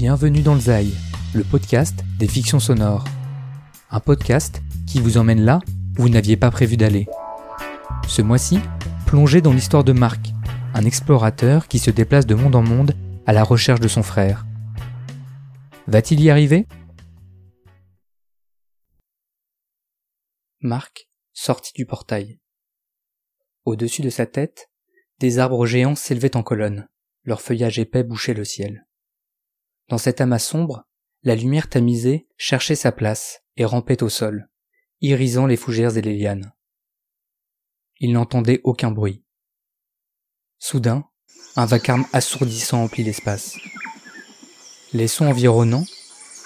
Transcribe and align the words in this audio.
Bienvenue 0.00 0.40
dans 0.40 0.54
le 0.54 0.60
Zaï, 0.60 0.94
le 1.34 1.44
podcast 1.44 1.94
des 2.18 2.26
fictions 2.26 2.58
sonores. 2.58 3.04
Un 3.90 4.00
podcast 4.00 4.62
qui 4.86 4.98
vous 4.98 5.18
emmène 5.18 5.42
là 5.42 5.58
où 5.98 6.04
vous 6.04 6.08
n'aviez 6.08 6.38
pas 6.38 6.50
prévu 6.50 6.78
d'aller. 6.78 7.06
Ce 8.08 8.22
mois-ci, 8.22 8.60
plongez 9.06 9.42
dans 9.42 9.52
l'histoire 9.52 9.84
de 9.84 9.92
Marc, 9.92 10.30
un 10.72 10.86
explorateur 10.86 11.68
qui 11.68 11.78
se 11.78 11.90
déplace 11.90 12.24
de 12.24 12.34
monde 12.34 12.56
en 12.56 12.62
monde 12.62 12.94
à 13.26 13.34
la 13.34 13.44
recherche 13.44 13.80
de 13.80 13.88
son 13.88 14.02
frère. 14.02 14.46
Va-t-il 15.86 16.22
y 16.22 16.30
arriver? 16.30 16.66
Marc 20.60 21.10
sortit 21.34 21.74
du 21.74 21.84
portail. 21.84 22.40
Au-dessus 23.66 24.00
de 24.00 24.08
sa 24.08 24.24
tête, 24.24 24.70
des 25.18 25.38
arbres 25.38 25.66
géants 25.66 25.94
s'élevaient 25.94 26.38
en 26.38 26.42
colonnes, 26.42 26.88
leur 27.24 27.42
feuillage 27.42 27.78
épais 27.78 28.02
bouchait 28.02 28.32
le 28.32 28.46
ciel. 28.46 28.86
Dans 29.90 29.98
cet 29.98 30.20
amas 30.20 30.38
sombre, 30.38 30.84
la 31.24 31.34
lumière 31.34 31.68
tamisée 31.68 32.28
cherchait 32.36 32.76
sa 32.76 32.92
place 32.92 33.40
et 33.56 33.64
rampait 33.64 34.04
au 34.04 34.08
sol, 34.08 34.48
irisant 35.00 35.46
les 35.46 35.56
fougères 35.56 35.96
et 35.96 36.00
les 36.00 36.16
lianes. 36.16 36.52
Il 37.98 38.12
n'entendait 38.12 38.60
aucun 38.62 38.92
bruit. 38.92 39.24
Soudain, 40.60 41.04
un 41.56 41.66
vacarme 41.66 42.06
assourdissant 42.12 42.84
emplit 42.84 43.02
l'espace. 43.02 43.56
Les 44.92 45.08
sons 45.08 45.26
environnants, 45.26 45.86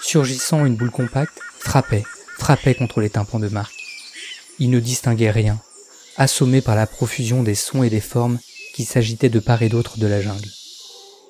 surgissant 0.01 0.65
une 0.65 0.75
boule 0.75 0.89
compacte, 0.89 1.39
frappaient, 1.59 2.03
frappaient 2.39 2.73
contre 2.73 2.99
les 2.99 3.11
tympans 3.11 3.39
de 3.39 3.47
Marc. 3.47 3.75
Il 4.57 4.71
ne 4.71 4.79
distinguait 4.79 5.29
rien, 5.29 5.61
assommé 6.17 6.61
par 6.61 6.75
la 6.75 6.87
profusion 6.87 7.43
des 7.43 7.55
sons 7.55 7.83
et 7.83 7.91
des 7.91 8.01
formes 8.01 8.39
qui 8.73 8.85
s'agitaient 8.85 9.29
de 9.29 9.39
part 9.39 9.61
et 9.61 9.69
d'autre 9.69 9.99
de 9.99 10.07
la 10.07 10.19
jungle. 10.19 10.49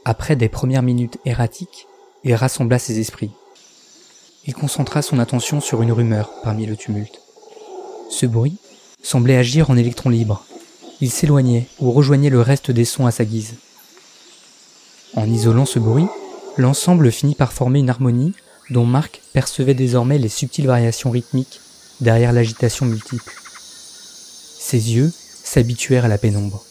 Après 0.06 0.38
des 0.38 0.50
premières 0.50 0.84
minutes 0.84 1.18
erratiques, 1.26 1.88
il 2.26 2.34
rassembla 2.34 2.80
ses 2.80 3.00
esprits. 3.00 3.30
Il 4.48 4.56
concentra 4.56 5.04
son 5.04 5.20
attention 5.20 5.62
sur 5.62 5.84
une 5.84 5.92
rumeur 5.92 6.32
parmi 6.44 6.66
le 6.66 6.76
tumulte. 6.76 7.22
Ce 8.10 8.26
bruit 8.26 8.58
semblait 9.04 9.38
agir 9.38 9.70
en 9.70 9.78
électrons 9.78 10.10
libres. 10.10 10.44
Il 11.02 11.12
s'éloignait 11.12 11.68
ou 11.80 11.92
rejoignait 11.92 12.32
le 12.32 12.42
reste 12.42 12.72
des 12.72 12.86
sons 12.86 13.06
à 13.06 13.12
sa 13.12 13.26
guise. 13.26 13.54
En 15.16 15.30
isolant 15.30 15.66
ce 15.66 15.78
bruit, 15.78 16.08
l'ensemble 16.58 17.12
finit 17.12 17.36
par 17.36 17.54
former 17.54 17.80
une 17.80 17.92
harmonie 17.92 18.34
dont 18.72 18.86
Marc 18.86 19.22
percevait 19.34 19.76
désormais 19.76 20.18
les 20.18 20.30
subtiles 20.30 20.68
variations 20.68 21.12
rythmiques 21.12 21.62
derrière 22.02 22.34
l'agitation 22.34 22.88
multiple. 22.88 23.36
Ses 24.60 24.96
yeux 24.96 25.14
s'habituèrent 25.44 26.06
à 26.06 26.10
la 26.10 26.18
pénombre. 26.18 26.64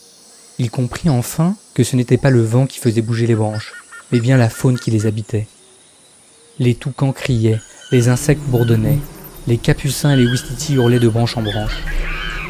Il 0.58 0.70
comprit 0.70 1.08
enfin 1.08 1.54
que 1.74 1.84
ce 1.84 1.94
n'était 1.94 2.16
pas 2.16 2.30
le 2.30 2.42
vent 2.42 2.66
qui 2.66 2.80
faisait 2.80 3.02
bouger 3.02 3.28
les 3.28 3.36
branches, 3.36 3.72
bien 4.20 4.36
la 4.36 4.48
faune 4.48 4.78
qui 4.78 4.90
les 4.90 5.06
habitait. 5.06 5.46
Les 6.58 6.74
toucans 6.74 7.12
criaient, 7.12 7.60
les 7.90 8.08
insectes 8.08 8.42
bourdonnaient, 8.46 9.00
les 9.46 9.58
capucins 9.58 10.12
et 10.12 10.16
les 10.16 10.26
ouistiti 10.26 10.74
hurlaient 10.74 11.00
de 11.00 11.08
branche 11.08 11.36
en 11.36 11.42
branche. 11.42 11.82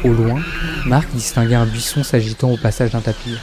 Au 0.03 0.09
loin, 0.09 0.41
Marc 0.85 1.09
distinguait 1.13 1.55
un 1.55 1.65
buisson 1.65 2.03
s'agitant 2.03 2.51
au 2.51 2.57
passage 2.57 2.91
d'un 2.91 3.01
tapir. 3.01 3.39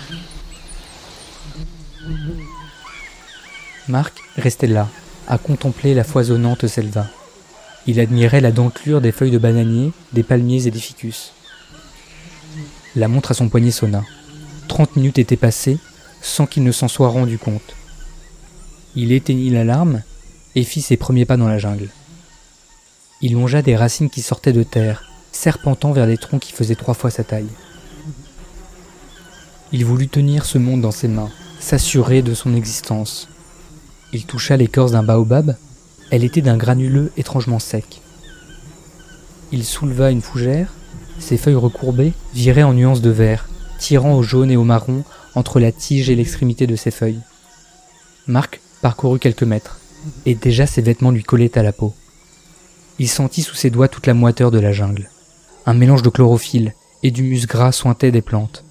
Marc 3.88 4.14
restait 4.36 4.68
là, 4.68 4.88
à 5.26 5.38
contempler 5.38 5.94
la 5.94 6.04
foisonnante 6.04 6.66
selva. 6.66 7.06
Il 7.86 7.98
admirait 7.98 8.40
la 8.40 8.52
dentelure 8.52 9.00
des 9.00 9.10
feuilles 9.10 9.32
de 9.32 9.38
bananier, 9.38 9.90
des 10.12 10.22
palmiers 10.22 10.66
et 10.66 10.70
des 10.70 10.78
ficus. 10.78 11.32
La 12.94 13.08
montre 13.08 13.32
à 13.32 13.34
son 13.34 13.48
poignet 13.48 13.72
sonna. 13.72 14.02
Trente 14.68 14.94
minutes 14.94 15.18
étaient 15.18 15.36
passées 15.36 15.78
sans 16.20 16.46
qu'il 16.46 16.62
ne 16.62 16.72
s'en 16.72 16.88
soit 16.88 17.08
rendu 17.08 17.38
compte. 17.38 17.74
Il 18.94 19.12
éteignit 19.12 19.50
l'alarme 19.50 20.02
et 20.54 20.64
fit 20.64 20.82
ses 20.82 20.96
premiers 20.96 21.24
pas 21.24 21.36
dans 21.36 21.48
la 21.48 21.58
jungle. 21.58 21.88
Il 23.22 23.32
longea 23.34 23.62
des 23.62 23.76
racines 23.76 24.10
qui 24.10 24.20
sortaient 24.20 24.52
de 24.52 24.62
terre, 24.62 25.04
serpentant 25.32 25.92
vers 25.92 26.06
des 26.06 26.18
troncs 26.18 26.42
qui 26.42 26.52
faisaient 26.52 26.74
trois 26.74 26.94
fois 26.94 27.10
sa 27.10 27.24
taille. 27.24 27.48
Il 29.72 29.86
voulut 29.86 30.08
tenir 30.08 30.44
ce 30.44 30.58
monde 30.58 30.82
dans 30.82 30.90
ses 30.90 31.08
mains, 31.08 31.30
s'assurer 31.58 32.20
de 32.20 32.34
son 32.34 32.54
existence. 32.54 33.28
Il 34.12 34.26
toucha 34.26 34.58
l'écorce 34.58 34.92
d'un 34.92 35.02
baobab, 35.02 35.56
elle 36.10 36.24
était 36.24 36.42
d'un 36.42 36.58
granuleux 36.58 37.10
étrangement 37.16 37.58
sec. 37.58 38.02
Il 39.52 39.64
souleva 39.64 40.10
une 40.10 40.20
fougère, 40.20 40.74
ses 41.18 41.38
feuilles 41.38 41.54
recourbées 41.54 42.12
viraient 42.34 42.62
en 42.62 42.74
nuances 42.74 43.00
de 43.00 43.10
vert, 43.10 43.48
tirant 43.78 44.14
au 44.14 44.22
jaune 44.22 44.50
et 44.50 44.56
au 44.56 44.64
marron 44.64 45.04
entre 45.34 45.60
la 45.60 45.72
tige 45.72 46.10
et 46.10 46.16
l'extrémité 46.16 46.66
de 46.66 46.76
ses 46.76 46.90
feuilles. 46.90 47.20
Marc 48.26 48.60
parcourut 48.82 49.18
quelques 49.18 49.44
mètres, 49.44 49.78
et 50.26 50.34
déjà 50.34 50.66
ses 50.66 50.82
vêtements 50.82 51.12
lui 51.12 51.22
collaient 51.22 51.56
à 51.56 51.62
la 51.62 51.72
peau. 51.72 51.94
Il 52.98 53.08
sentit 53.08 53.42
sous 53.42 53.54
ses 53.54 53.70
doigts 53.70 53.88
toute 53.88 54.06
la 54.06 54.14
moiteur 54.14 54.50
de 54.50 54.58
la 54.58 54.72
jungle. 54.72 55.08
Un 55.64 55.74
mélange 55.74 56.02
de 56.02 56.10
chlorophylle 56.10 56.74
et 57.02 57.10
d'humus 57.10 57.46
gras 57.46 57.72
sointait 57.72 58.10
des 58.10 58.22
plantes. 58.22 58.64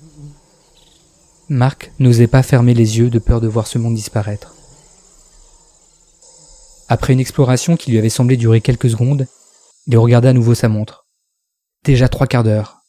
Marc 1.50 1.92
n'osait 2.00 2.28
pas 2.28 2.44
fermer 2.44 2.74
les 2.74 3.00
yeux 3.00 3.10
de 3.10 3.20
peur 3.20 3.42
de 3.42 3.48
voir 3.48 3.68
ce 3.68 3.78
monde 3.78 3.96
disparaître. 3.96 4.54
Après 6.88 7.14
une 7.14 7.20
exploration 7.20 7.78
qui 7.78 7.92
lui 7.92 7.98
avait 7.98 8.10
semblé 8.10 8.38
durer 8.38 8.62
quelques 8.62 8.90
secondes, 8.90 9.28
il 9.88 9.98
regarda 9.98 10.30
à 10.30 10.34
nouveau 10.34 10.54
sa 10.54 10.70
montre. 10.70 11.08
Déjà 11.84 12.10
trois 12.10 12.28
quarts 12.28 12.44
d'heure. 12.44 12.82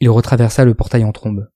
Il 0.00 0.10
retraversa 0.10 0.64
le 0.64 0.74
portail 0.74 1.04
en 1.04 1.12
trombe. 1.12 1.48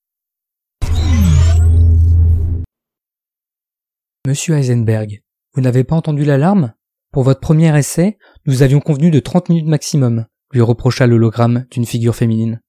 Monsieur 4.29 4.57
Heisenberg, 4.57 5.23
vous 5.55 5.63
n'avez 5.63 5.85
pas 5.85 5.97
entendu 5.97 6.23
l'alarme? 6.23 6.75
Pour 7.13 7.23
votre 7.23 7.41
premier 7.41 7.75
essai, 7.79 8.19
nous 8.45 8.61
avions 8.61 8.79
convenu 8.79 9.11
de 9.11 9.21
trente 9.21 9.49
minutes 9.49 9.69
maximum, 9.69 10.27
lui 10.53 10.61
reprocha 10.61 11.07
l'hologramme 11.07 11.65
d'une 11.71 11.87
figure 11.87 12.15
féminine. 12.15 12.61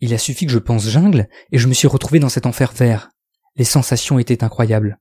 Il 0.00 0.14
a 0.14 0.18
suffi 0.18 0.46
que 0.46 0.52
je 0.52 0.58
pense 0.58 0.88
jungle 0.88 1.28
et 1.52 1.58
je 1.58 1.68
me 1.68 1.74
suis 1.74 1.86
retrouvé 1.86 2.18
dans 2.18 2.30
cet 2.30 2.46
enfer 2.46 2.72
vert. 2.72 3.10
Les 3.56 3.64
sensations 3.64 4.18
étaient 4.18 4.42
incroyables. 4.42 4.98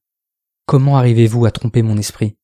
Comment 0.65 0.97
arrivez-vous 0.97 1.45
à 1.45 1.51
tromper 1.51 1.81
mon 1.81 1.95
esprit? 1.97 2.37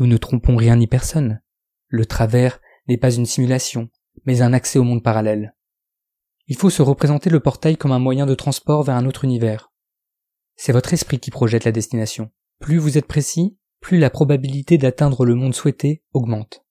Nous 0.00 0.06
ne 0.06 0.16
trompons 0.16 0.56
rien 0.56 0.76
ni 0.76 0.86
personne. 0.86 1.42
Le 1.88 2.06
travers 2.06 2.58
n'est 2.88 2.96
pas 2.96 3.12
une 3.12 3.26
simulation, 3.26 3.90
mais 4.24 4.40
un 4.40 4.54
accès 4.54 4.78
au 4.78 4.84
monde 4.84 5.02
parallèle. 5.02 5.54
Il 6.46 6.56
faut 6.56 6.70
se 6.70 6.80
représenter 6.80 7.28
le 7.28 7.40
portail 7.40 7.76
comme 7.76 7.92
un 7.92 7.98
moyen 7.98 8.24
de 8.24 8.34
transport 8.34 8.82
vers 8.82 8.96
un 8.96 9.04
autre 9.04 9.24
univers. 9.24 9.73
C'est 10.56 10.72
votre 10.72 10.92
esprit 10.92 11.18
qui 11.18 11.30
projette 11.30 11.64
la 11.64 11.72
destination. 11.72 12.30
Plus 12.60 12.78
vous 12.78 12.98
êtes 12.98 13.06
précis, 13.06 13.56
plus 13.80 13.98
la 13.98 14.10
probabilité 14.10 14.78
d'atteindre 14.78 15.24
le 15.24 15.34
monde 15.34 15.54
souhaité 15.54 16.02
augmente. 16.12 16.64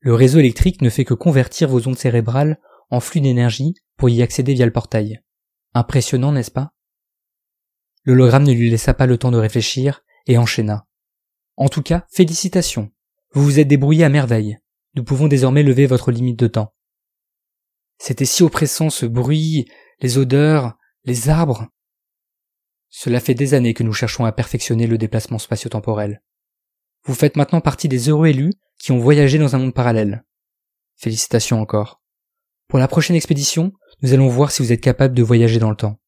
Le 0.00 0.14
réseau 0.14 0.38
électrique 0.38 0.82
ne 0.82 0.90
fait 0.90 1.04
que 1.04 1.14
convertir 1.14 1.68
vos 1.68 1.86
ondes 1.88 1.98
cérébrales 1.98 2.60
en 2.90 3.00
flux 3.00 3.20
d'énergie 3.20 3.74
pour 3.96 4.08
y 4.08 4.22
accéder 4.22 4.54
via 4.54 4.66
le 4.66 4.72
portail. 4.72 5.22
Impressionnant, 5.74 6.32
n'est-ce 6.32 6.50
pas? 6.50 6.74
L'hologramme 8.04 8.44
ne 8.44 8.52
lui 8.52 8.70
laissa 8.70 8.94
pas 8.94 9.06
le 9.06 9.16
temps 9.16 9.30
de 9.30 9.38
réfléchir 9.38 10.02
et 10.26 10.36
enchaîna. 10.36 10.86
En 11.56 11.68
tout 11.68 11.82
cas, 11.82 12.06
félicitations. 12.10 12.90
Vous 13.32 13.44
vous 13.44 13.58
êtes 13.58 13.68
débrouillé 13.68 14.04
à 14.04 14.08
merveille. 14.08 14.58
Nous 14.94 15.04
pouvons 15.04 15.26
désormais 15.26 15.62
lever 15.62 15.86
votre 15.86 16.12
limite 16.12 16.38
de 16.38 16.46
temps. 16.46 16.74
C'était 17.98 18.24
si 18.24 18.42
oppressant 18.42 18.90
ce 18.90 19.06
bruit, 19.06 19.66
les 20.00 20.18
odeurs, 20.18 20.76
les 21.04 21.28
arbres. 21.28 21.68
Cela 22.96 23.18
fait 23.18 23.34
des 23.34 23.54
années 23.54 23.74
que 23.74 23.82
nous 23.82 23.92
cherchons 23.92 24.24
à 24.24 24.30
perfectionner 24.30 24.86
le 24.86 24.98
déplacement 24.98 25.40
spatio-temporel. 25.40 26.22
Vous 27.04 27.14
faites 27.14 27.36
maintenant 27.36 27.60
partie 27.60 27.88
des 27.88 28.08
heureux 28.08 28.28
élus 28.28 28.52
qui 28.78 28.92
ont 28.92 29.00
voyagé 29.00 29.36
dans 29.36 29.56
un 29.56 29.58
monde 29.58 29.74
parallèle. 29.74 30.24
Félicitations 30.94 31.60
encore. 31.60 32.00
Pour 32.68 32.78
la 32.78 32.86
prochaine 32.86 33.16
expédition, 33.16 33.72
nous 34.02 34.12
allons 34.12 34.28
voir 34.28 34.52
si 34.52 34.62
vous 34.62 34.70
êtes 34.70 34.80
capable 34.80 35.12
de 35.12 35.24
voyager 35.24 35.58
dans 35.58 35.70
le 35.70 35.76
temps. 35.76 35.98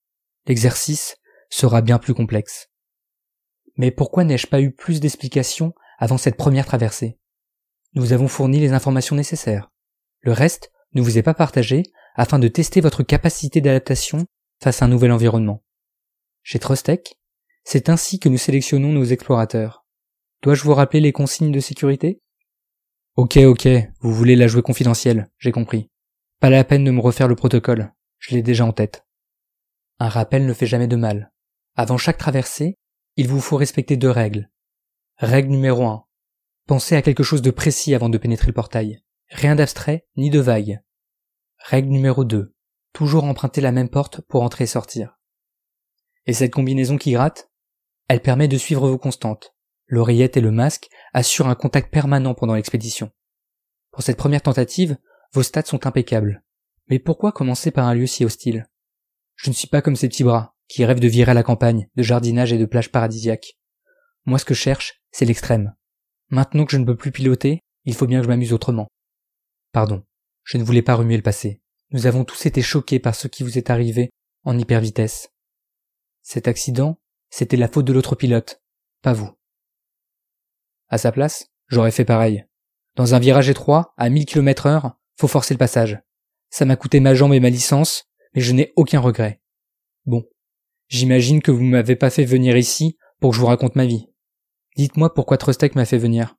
L'exercice 0.47 1.17
sera 1.51 1.83
bien 1.83 1.99
plus 1.99 2.15
complexe. 2.15 2.69
Mais 3.77 3.91
pourquoi 3.91 4.23
n'ai-je 4.23 4.47
pas 4.47 4.61
eu 4.61 4.73
plus 4.73 5.01
d'explications 5.01 5.75
avant 5.99 6.19
cette 6.19 6.37
première 6.37 6.67
traversée? 6.67 7.19
Nous 7.95 8.13
avons 8.13 8.29
fourni 8.29 8.61
les 8.61 8.73
informations 8.73 9.17
nécessaires. 9.17 9.73
Le 10.21 10.31
reste 10.31 10.71
ne 10.95 11.03
vous 11.03 11.19
est 11.19 11.25
pas 11.25 11.35
partagé 11.35 11.83
afin 12.15 12.39
de 12.39 12.47
tester 12.47 12.81
votre 12.81 13.03
capacité 13.03 13.61
d'adaptation 13.61 14.25
face 14.63 14.83
à 14.83 14.85
un 14.85 14.89
nouvel 14.89 15.11
environnement. 15.11 15.65
Chez 16.49 16.61
Trustec, 16.61 17.19
c'est 17.65 17.89
ainsi 17.89 18.21
que 18.21 18.29
nous 18.29 18.39
sélectionnons 18.39 18.93
nos 18.93 19.03
explorateurs. 19.03 19.85
Dois-je 20.45 20.63
vous 20.63 20.75
rappeler 20.75 21.01
les 21.01 21.11
consignes 21.11 21.51
de 21.51 21.59
sécurité? 21.59 22.23
Ok, 23.17 23.37
ok, 23.39 23.67
vous 23.99 24.15
voulez 24.15 24.37
la 24.37 24.47
jouer 24.47 24.63
confidentielle, 24.63 25.29
j'ai 25.39 25.51
compris. 25.51 25.91
Pas 26.39 26.49
la 26.49 26.63
peine 26.63 26.85
de 26.85 26.93
me 26.93 27.01
refaire 27.01 27.27
le 27.27 27.35
protocole, 27.35 27.93
je 28.21 28.37
l'ai 28.37 28.43
déjà 28.43 28.65
en 28.65 28.73
tête. 28.73 29.05
Un 29.99 30.09
rappel 30.09 30.47
ne 30.47 30.53
fait 30.53 30.69
jamais 30.69 30.87
de 30.87 30.95
mal. 30.95 31.33
Avant 31.75 31.99
chaque 31.99 32.19
traversée, 32.19 32.79
il 33.17 33.27
vous 33.27 33.41
faut 33.41 33.57
respecter 33.57 33.97
deux 33.97 34.13
règles. 34.13 34.49
Règle 35.17 35.51
numéro 35.51 35.85
1. 35.85 36.05
Pensez 36.69 36.95
à 36.95 37.03
quelque 37.03 37.25
chose 37.25 37.43
de 37.43 37.51
précis 37.51 37.93
avant 37.93 38.09
de 38.09 38.19
pénétrer 38.19 38.47
le 38.47 38.53
portail. 38.53 39.03
Rien 39.31 39.57
d'abstrait 39.57 40.07
ni 40.17 40.31
de 40.31 40.39
vague. 40.39 40.81
Règle 41.59 41.89
numéro 41.89 42.23
2. 42.23 42.55
Toujours 42.93 43.25
emprunter 43.25 43.61
la 43.61 43.73
même 43.73 43.89
porte 43.89 44.21
pour 44.21 44.45
entrer 44.45 44.63
et 44.63 44.69
sortir. 44.69 45.16
Et 46.27 46.33
cette 46.33 46.53
combinaison 46.53 46.99
qui 46.99 47.13
gratte 47.13 47.51
Elle 48.09 48.21
permet 48.21 48.49
de 48.49 48.59
suivre 48.59 48.89
vos 48.89 48.99
constantes. 48.99 49.55
L'oreillette 49.87 50.37
et 50.37 50.41
le 50.41 50.51
masque 50.51 50.89
assurent 51.13 51.49
un 51.49 51.55
contact 51.55 51.93
permanent 51.93 52.35
pendant 52.35 52.55
l'expédition. 52.55 53.11
Pour 53.93 54.03
cette 54.03 54.17
première 54.17 54.43
tentative, 54.43 54.97
vos 55.33 55.43
stats 55.43 55.63
sont 55.63 55.87
impeccables. 55.87 56.43
Mais 56.89 56.99
pourquoi 56.99 57.33
commencer 57.33 57.71
par 57.71 57.87
un 57.87 57.95
lieu 57.95 58.07
si 58.07 58.25
hostile? 58.25 58.67
Je 59.37 59.51
ne 59.51 59.55
suis 59.55 59.69
pas 59.69 59.83
comme 59.83 59.97
ces 59.97 60.09
petits 60.09 60.25
bras, 60.25 60.57
qui 60.69 60.85
rêvent 60.85 61.01
de 61.01 61.09
virer 61.09 61.31
à 61.31 61.35
la 61.35 61.43
campagne, 61.43 61.89
de 61.95 62.03
jardinage 62.03 62.53
et 62.53 62.59
de 62.59 62.67
plages 62.67 62.91
paradisiaques. 62.91 63.57
Moi 64.25 64.39
ce 64.39 64.45
que 64.45 64.55
je 64.55 64.61
cherche, 64.61 65.03
c'est 65.13 65.25
l'extrême. 65.25 65.75
Maintenant 66.31 66.65
que 66.65 66.73
je 66.73 66.79
ne 66.79 66.85
peux 66.85 66.97
plus 66.97 67.13
piloter, 67.13 67.61
il 67.85 67.95
faut 67.95 68.07
bien 68.07 68.19
que 68.19 68.25
je 68.25 68.29
m'amuse 68.29 68.53
autrement. 68.53 68.89
Pardon, 69.73 70.05
je 70.43 70.59
ne 70.59 70.65
voulais 70.65 70.83
pas 70.83 70.95
remuer 70.95 71.17
le 71.17 71.23
passé. 71.23 71.61
Nous 71.91 72.07
avons 72.07 72.25
tous 72.25 72.47
été 72.47 72.63
choqués 72.63 72.99
par 72.99 73.15
ce 73.15 73.29
qui 73.29 73.45
vous 73.45 73.59
est 73.59 73.71
arrivé 73.71 74.11
en 74.45 74.59
hyper 74.59 74.81
vitesse. 74.81 75.29
Cet 76.29 76.49
accident, 76.49 76.99
c'était 77.31 77.57
la 77.57 77.69
faute 77.69 77.85
de 77.85 77.93
l'autre 77.93 78.17
pilote, 78.17 78.61
pas 79.01 79.13
vous. 79.13 79.31
À 80.89 80.99
sa 80.99 81.13
place, 81.13 81.53
j'aurais 81.69 81.93
fait 81.93 82.05
pareil. 82.05 82.45
Dans 82.97 83.15
un 83.15 83.21
virage 83.21 83.49
étroit, 83.49 83.95
à 83.97 84.11
1000 84.11 84.27
km 84.27 84.67
heure, 84.67 84.99
faut 85.17 85.29
forcer 85.29 85.55
le 85.55 85.59
passage. 85.59 86.03
Ça 86.51 86.65
m'a 86.65 86.75
coûté 86.75 86.99
ma 86.99 87.15
jambe 87.15 87.33
et 87.33 87.39
ma 87.39 87.49
licence, 87.49 88.11
mais 88.35 88.41
je 88.41 88.51
n'ai 88.51 88.73
aucun 88.75 88.99
regret. 88.99 89.41
Bon. 90.05 90.25
J'imagine 90.89 91.41
que 91.41 91.53
vous 91.53 91.63
m'avez 91.63 91.95
pas 91.95 92.11
fait 92.11 92.25
venir 92.25 92.57
ici 92.57 92.99
pour 93.21 93.31
que 93.31 93.37
je 93.37 93.41
vous 93.41 93.47
raconte 93.47 93.77
ma 93.77 93.87
vie. 93.87 94.09
Dites-moi 94.77 95.15
pourquoi 95.15 95.39
Trustek 95.39 95.77
m'a 95.77 95.85
fait 95.85 95.97
venir. 95.97 96.35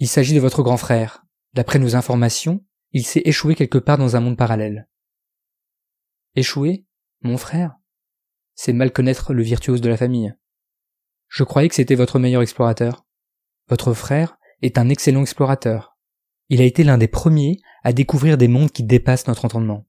Il 0.00 0.08
s'agit 0.08 0.34
de 0.34 0.40
votre 0.40 0.64
grand 0.64 0.78
frère. 0.78 1.24
D'après 1.54 1.78
nos 1.78 1.94
informations, 1.94 2.66
il 2.90 3.06
s'est 3.06 3.22
échoué 3.24 3.54
quelque 3.54 3.78
part 3.78 3.98
dans 3.98 4.16
un 4.16 4.20
monde 4.20 4.36
parallèle. 4.36 4.88
Échoué? 6.34 6.86
Mon 7.22 7.38
frère? 7.38 7.75
C'est 8.56 8.72
mal 8.72 8.92
connaître 8.92 9.32
le 9.32 9.42
virtuose 9.42 9.80
de 9.80 9.88
la 9.88 9.96
famille. 9.96 10.34
Je 11.28 11.44
croyais 11.44 11.68
que 11.68 11.74
c'était 11.74 11.94
votre 11.94 12.18
meilleur 12.18 12.42
explorateur. 12.42 13.06
Votre 13.68 13.92
frère 13.94 14.38
est 14.62 14.78
un 14.78 14.88
excellent 14.88 15.22
explorateur. 15.22 15.96
Il 16.48 16.60
a 16.60 16.64
été 16.64 16.82
l'un 16.82 16.98
des 16.98 17.08
premiers 17.08 17.58
à 17.84 17.92
découvrir 17.92 18.38
des 18.38 18.48
mondes 18.48 18.72
qui 18.72 18.82
dépassent 18.82 19.26
notre 19.26 19.44
entendement. 19.44 19.86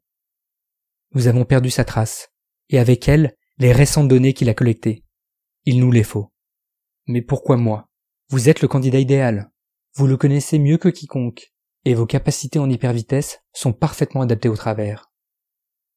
Nous 1.13 1.27
avons 1.27 1.45
perdu 1.45 1.69
sa 1.69 1.85
trace, 1.85 2.29
et 2.69 2.77
avec 2.77 3.07
elle 3.07 3.35
les 3.57 3.71
récentes 3.71 4.09
données 4.09 4.33
qu'il 4.33 4.49
a 4.49 4.53
collectées. 4.53 5.05
Il 5.65 5.79
nous 5.79 5.91
les 5.91 6.03
faut. 6.03 6.33
Mais 7.07 7.21
pourquoi 7.21 7.57
moi? 7.57 7.89
Vous 8.29 8.49
êtes 8.49 8.61
le 8.61 8.67
candidat 8.67 8.99
idéal. 8.99 9.49
Vous 9.95 10.07
le 10.07 10.17
connaissez 10.17 10.59
mieux 10.59 10.77
que 10.77 10.89
quiconque, 10.89 11.53
et 11.85 11.93
vos 11.93 12.05
capacités 12.05 12.59
en 12.59 12.69
hypervitesse 12.69 13.39
sont 13.53 13.71
parfaitement 13.71 14.21
adaptées 14.21 14.49
au 14.49 14.57
travers. 14.57 15.09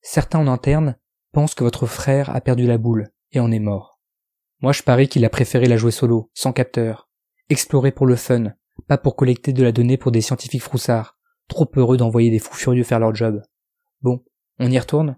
Certains 0.03 0.39
en 0.39 0.47
interne 0.47 0.97
pensent 1.33 1.55
que 1.55 1.65
votre 1.65 1.87
frère 1.87 2.35
a 2.35 2.41
perdu 2.41 2.67
la 2.67 2.79
boule 2.79 3.11
et 3.33 3.41
en 3.41 3.51
est 3.53 3.59
mort. 3.61 4.01
Moi 4.61 4.73
je 4.73 4.83
parie 4.83 5.09
qu'il 5.09 5.25
a 5.25 5.31
préféré 5.31 5.67
la 5.67 5.77
jouer 5.77 5.91
solo, 5.91 6.31
sans 6.35 6.53
capteur, 6.53 7.09
explorer 7.49 7.93
pour 7.93 8.07
le 8.07 8.17
fun, 8.17 8.53
pas 8.87 8.99
pour 8.99 9.17
collecter 9.17 9.53
de 9.53 9.63
la 9.63 9.73
donnée 9.73 9.97
pour 9.97 10.13
des 10.13 10.21
scientifiques 10.21 10.63
froussards, 10.63 11.19
trop 11.49 11.71
heureux 11.77 11.97
d'envoyer 11.97 12.31
des 12.31 12.39
fous 12.39 12.55
furieux 12.55 12.85
faire 12.85 13.01
leur 13.01 13.15
job. 13.15 13.43
Bon, 14.03 14.25
on 14.59 14.71
y 14.71 14.79
retourne? 14.79 15.17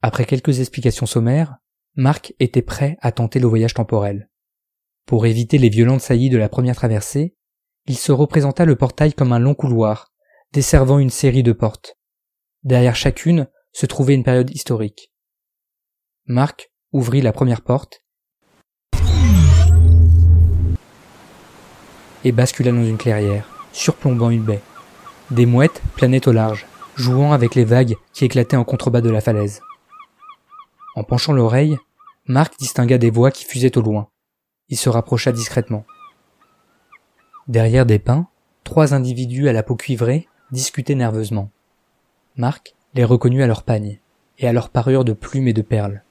Après 0.00 0.24
quelques 0.24 0.60
explications 0.60 1.06
sommaires, 1.06 1.56
Marc 1.96 2.34
était 2.38 2.62
prêt 2.62 2.96
à 3.00 3.10
tenter 3.10 3.40
le 3.40 3.48
voyage 3.48 3.74
temporel. 3.74 4.30
Pour 5.06 5.26
éviter 5.26 5.58
les 5.58 5.68
violentes 5.68 6.02
saillies 6.02 6.30
de 6.30 6.38
la 6.38 6.48
première 6.48 6.76
traversée, 6.76 7.36
il 7.86 7.96
se 7.96 8.12
représenta 8.12 8.64
le 8.64 8.76
portail 8.76 9.14
comme 9.14 9.32
un 9.32 9.38
long 9.38 9.54
couloir, 9.54 10.12
desservant 10.52 10.98
une 10.98 11.10
série 11.10 11.42
de 11.42 11.52
portes. 11.52 11.97
Derrière 12.64 12.96
chacune 12.96 13.46
se 13.72 13.86
trouvait 13.86 14.14
une 14.14 14.24
période 14.24 14.50
historique. 14.50 15.12
Marc 16.26 16.70
ouvrit 16.92 17.20
la 17.20 17.32
première 17.32 17.62
porte 17.62 18.02
et 22.24 22.32
bascula 22.32 22.72
dans 22.72 22.84
une 22.84 22.98
clairière, 22.98 23.48
surplombant 23.72 24.30
une 24.30 24.42
baie. 24.42 24.60
Des 25.30 25.46
mouettes 25.46 25.80
planaient 25.94 26.26
au 26.26 26.32
large, 26.32 26.66
jouant 26.96 27.32
avec 27.32 27.54
les 27.54 27.64
vagues 27.64 27.94
qui 28.12 28.24
éclataient 28.24 28.56
en 28.56 28.64
contrebas 28.64 29.02
de 29.02 29.10
la 29.10 29.20
falaise. 29.20 29.62
En 30.96 31.04
penchant 31.04 31.32
l'oreille, 31.32 31.78
Marc 32.26 32.58
distingua 32.58 32.98
des 32.98 33.10
voix 33.10 33.30
qui 33.30 33.44
fusaient 33.44 33.78
au 33.78 33.82
loin. 33.82 34.08
Il 34.68 34.76
se 34.76 34.88
rapprocha 34.88 35.30
discrètement. 35.30 35.86
Derrière 37.46 37.86
des 37.86 38.00
pins, 38.00 38.28
trois 38.64 38.94
individus 38.94 39.48
à 39.48 39.52
la 39.52 39.62
peau 39.62 39.76
cuivrée 39.76 40.28
discutaient 40.50 40.96
nerveusement. 40.96 41.52
Marc 42.38 42.76
les 42.94 43.02
reconnut 43.02 43.42
à 43.42 43.48
leur 43.48 43.64
pagne 43.64 43.98
et 44.38 44.46
à 44.46 44.52
leur 44.52 44.68
parure 44.68 45.04
de 45.04 45.12
plumes 45.12 45.48
et 45.48 45.52
de 45.52 45.60
perles. 45.60 46.04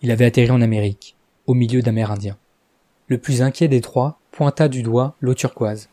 Il 0.00 0.10
avait 0.10 0.24
atterri 0.24 0.50
en 0.50 0.62
Amérique, 0.62 1.14
au 1.46 1.52
milieu 1.52 1.82
d'Amérindiens. 1.82 2.38
Le 3.06 3.18
plus 3.18 3.42
inquiet 3.42 3.68
des 3.68 3.82
trois 3.82 4.18
pointa 4.30 4.68
du 4.68 4.82
doigt 4.82 5.14
l'eau 5.20 5.34
turquoise. 5.34 5.90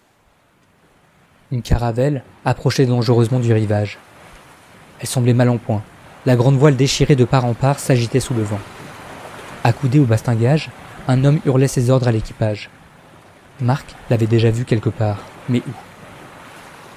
Une 1.52 1.62
caravelle 1.62 2.24
approchait 2.46 2.86
dangereusement 2.86 3.42
du 3.42 3.52
rivage. 3.52 3.98
Elle 5.02 5.08
semblait 5.08 5.34
mal 5.34 5.50
en 5.50 5.58
point. 5.58 5.84
La 6.26 6.38
grande 6.38 6.56
voile 6.56 6.78
déchirée 6.78 7.18
de 7.18 7.26
part 7.26 7.44
en 7.44 7.54
part 7.54 7.80
s'agitait 7.80 8.22
sous 8.22 8.34
le 8.34 8.44
vent. 8.44 8.62
Accoudé 9.66 10.00
au 10.00 10.06
bastingage, 10.06 10.70
un 11.10 11.26
homme 11.26 11.42
hurlait 11.46 11.68
ses 11.68 11.90
ordres 11.90 12.08
à 12.08 12.14
l'équipage. 12.14 12.70
Marc 13.60 13.94
l'avait 14.10 14.26
déjà 14.26 14.52
vu 14.52 14.64
quelque 14.64 14.90
part, 14.90 15.26
mais 15.50 15.60
où? 15.68 15.72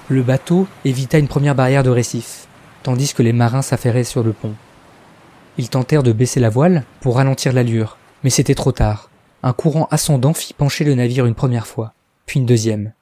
Le 0.07 0.23
bateau 0.23 0.65
évita 0.85 1.17
une 1.17 1.27
première 1.27 1.55
barrière 1.55 1.83
de 1.83 1.89
récif, 1.89 2.47
tandis 2.83 3.13
que 3.13 3.23
les 3.23 3.33
marins 3.33 3.61
s'affairaient 3.61 4.03
sur 4.03 4.23
le 4.23 4.33
pont. 4.33 4.53
Ils 5.57 5.69
tentèrent 5.69 6.03
de 6.03 6.11
baisser 6.11 6.39
la 6.39 6.49
voile 6.49 6.83
pour 6.99 7.15
ralentir 7.15 7.53
l'allure, 7.53 7.97
mais 8.23 8.29
c'était 8.29 8.55
trop 8.55 8.71
tard. 8.71 9.09
Un 9.41 9.53
courant 9.53 9.87
ascendant 9.91 10.33
fit 10.33 10.53
pencher 10.53 10.83
le 10.83 10.95
navire 10.95 11.25
une 11.25 11.35
première 11.35 11.67
fois, 11.67 11.93
puis 12.25 12.39
une 12.39 12.45
deuxième. 12.45 12.93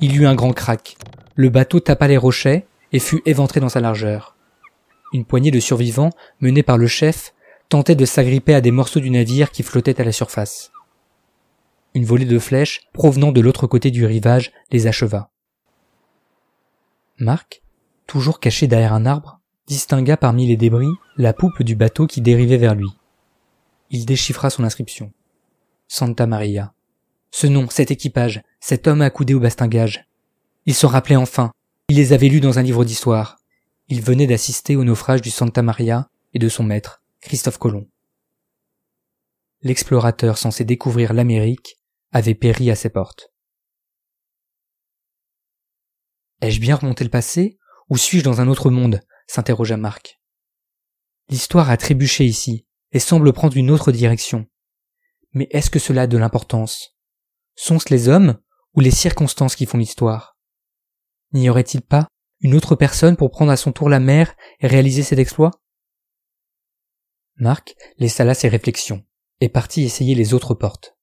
Il 0.00 0.12
y 0.12 0.18
eut 0.18 0.26
un 0.26 0.34
grand 0.34 0.52
crack. 0.52 0.96
Le 1.34 1.48
bateau 1.48 1.80
tapa 1.80 2.08
les 2.08 2.16
rochers 2.16 2.66
et 2.92 2.98
fut 2.98 3.22
éventré 3.26 3.60
dans 3.60 3.68
sa 3.68 3.80
largeur. 3.80 4.36
Une 5.12 5.24
poignée 5.24 5.50
de 5.50 5.60
survivants, 5.60 6.10
menés 6.40 6.62
par 6.62 6.78
le 6.78 6.86
chef, 6.86 7.34
tentaient 7.68 7.94
de 7.94 8.04
s'agripper 8.04 8.54
à 8.54 8.60
des 8.60 8.70
morceaux 8.70 9.00
du 9.00 9.10
navire 9.10 9.50
qui 9.50 9.62
flottaient 9.62 10.00
à 10.00 10.04
la 10.04 10.12
surface. 10.12 10.72
Une 11.94 12.04
volée 12.04 12.24
de 12.24 12.38
flèches, 12.38 12.82
provenant 12.92 13.32
de 13.32 13.40
l'autre 13.40 13.66
côté 13.66 13.90
du 13.90 14.04
rivage, 14.04 14.52
les 14.70 14.86
acheva. 14.86 15.30
Marc, 17.18 17.62
toujours 18.08 18.40
caché 18.40 18.66
derrière 18.66 18.94
un 18.94 19.06
arbre, 19.06 19.40
distingua 19.68 20.16
parmi 20.16 20.48
les 20.48 20.56
débris 20.56 20.90
la 21.16 21.32
poupe 21.32 21.62
du 21.62 21.76
bateau 21.76 22.08
qui 22.08 22.20
dérivait 22.20 22.56
vers 22.56 22.74
lui. 22.74 22.88
Il 23.90 24.06
déchiffra 24.06 24.50
son 24.50 24.64
inscription. 24.64 25.12
Santa 25.86 26.26
Maria. 26.26 26.74
Ce 27.30 27.46
nom, 27.46 27.68
cet 27.70 27.90
équipage, 27.90 28.42
cet 28.60 28.88
homme 28.88 29.02
accoudé 29.02 29.34
au 29.34 29.40
bastingage. 29.40 30.06
Il 30.66 30.74
se 30.74 30.86
rappelait 30.86 31.16
enfin. 31.16 31.52
Il 31.88 31.96
les 31.96 32.12
avait 32.12 32.28
lus 32.28 32.40
dans 32.40 32.58
un 32.58 32.62
livre 32.62 32.84
d'histoire. 32.84 33.36
Il 33.88 34.02
venait 34.02 34.26
d'assister 34.26 34.74
au 34.76 34.84
naufrage 34.84 35.22
du 35.22 35.30
Santa 35.30 35.62
Maria 35.62 36.10
et 36.34 36.38
de 36.38 36.48
son 36.48 36.64
maître, 36.64 37.02
Christophe 37.20 37.58
Colomb. 37.58 37.86
L'explorateur 39.62 40.38
censé 40.38 40.64
découvrir 40.64 41.12
l'Amérique 41.12 41.78
avait 42.12 42.34
péri 42.34 42.70
à 42.70 42.74
ses 42.74 42.90
portes. 42.90 43.32
Ai-je 46.40 46.60
bien 46.60 46.76
remonté 46.76 47.04
le 47.04 47.10
passé, 47.10 47.58
ou 47.88 47.96
suis-je 47.96 48.24
dans 48.24 48.40
un 48.40 48.48
autre 48.48 48.70
monde 48.70 49.00
s'interrogea 49.26 49.76
Marc. 49.76 50.20
L'histoire 51.28 51.70
a 51.70 51.76
trébuché 51.76 52.24
ici, 52.24 52.66
et 52.92 52.98
semble 52.98 53.32
prendre 53.32 53.56
une 53.56 53.70
autre 53.70 53.92
direction. 53.92 54.46
Mais 55.32 55.48
est-ce 55.50 55.70
que 55.70 55.78
cela 55.78 56.02
a 56.02 56.06
de 56.06 56.16
l'importance? 56.16 56.96
Sont-ce 57.54 57.92
les 57.92 58.08
hommes 58.08 58.38
ou 58.74 58.80
les 58.80 58.90
circonstances 58.90 59.56
qui 59.56 59.66
font 59.66 59.78
l'histoire? 59.78 60.38
N'y 61.32 61.50
aurait-il 61.50 61.82
pas 61.82 62.08
une 62.40 62.54
autre 62.54 62.76
personne 62.76 63.16
pour 63.16 63.30
prendre 63.30 63.50
à 63.50 63.56
son 63.56 63.72
tour 63.72 63.88
la 63.88 64.00
mer 64.00 64.34
et 64.60 64.66
réaliser 64.66 65.02
cet 65.02 65.18
exploit 65.18 65.50
Marc 67.36 67.74
laissa 67.98 68.24
là 68.24 68.34
ses 68.34 68.48
réflexions 68.48 69.04
et 69.40 69.48
partit 69.48 69.82
essayer 69.82 70.14
les 70.14 70.34
autres 70.34 70.54
portes. 70.54 70.96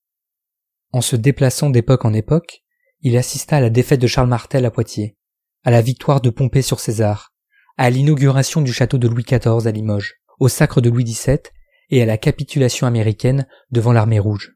En 0.92 1.02
se 1.02 1.16
déplaçant 1.16 1.70
d'époque 1.70 2.06
en 2.06 2.14
époque, 2.14 2.64
il 3.02 3.18
assista 3.18 3.58
à 3.58 3.62
la 3.62 3.70
défaite 3.70 4.02
de 4.02 4.08
Charles 4.08 4.30
Martel 4.30 4.66
à 4.66 4.72
Poitiers, 4.72 5.18
à 5.66 5.72
la 5.72 5.82
victoire 5.82 6.22
de 6.22 6.30
Pompée 6.30 6.62
sur 6.62 6.80
César, 6.80 7.34
à 7.76 7.90
l'inauguration 7.90 8.62
du 8.62 8.72
château 8.72 9.00
de 9.00 9.08
Louis 9.08 9.24
XIV 9.24 9.66
à 9.66 9.72
Limoges, 9.72 10.14
au 10.40 10.48
sacre 10.48 10.80
de 10.80 10.92
Louis 10.92 11.04
XVII 11.04 11.40
et 11.90 12.04
à 12.04 12.06
la 12.06 12.20
capitulation 12.20 12.86
américaine 12.86 13.48
devant 13.72 13.92
l'armée 13.92 14.20
rouge. 14.20 14.56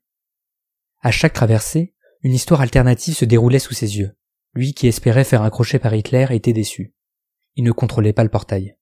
À 1.01 1.09
chaque 1.09 1.33
traversée, 1.33 1.95
une 2.21 2.33
histoire 2.33 2.61
alternative 2.61 3.15
se 3.15 3.25
déroulait 3.25 3.57
sous 3.57 3.73
ses 3.73 3.97
yeux. 3.97 4.15
Lui 4.53 4.75
qui 4.75 4.87
espérait 4.87 5.23
faire 5.23 5.41
un 5.41 5.49
crochet 5.49 5.79
par 5.79 5.95
Hitler 5.95 6.27
était 6.29 6.53
déçu. 6.53 6.93
Il 7.55 7.63
ne 7.63 7.71
contrôlait 7.71 8.13
pas 8.13 8.23
le 8.23 8.29
portail. 8.29 8.77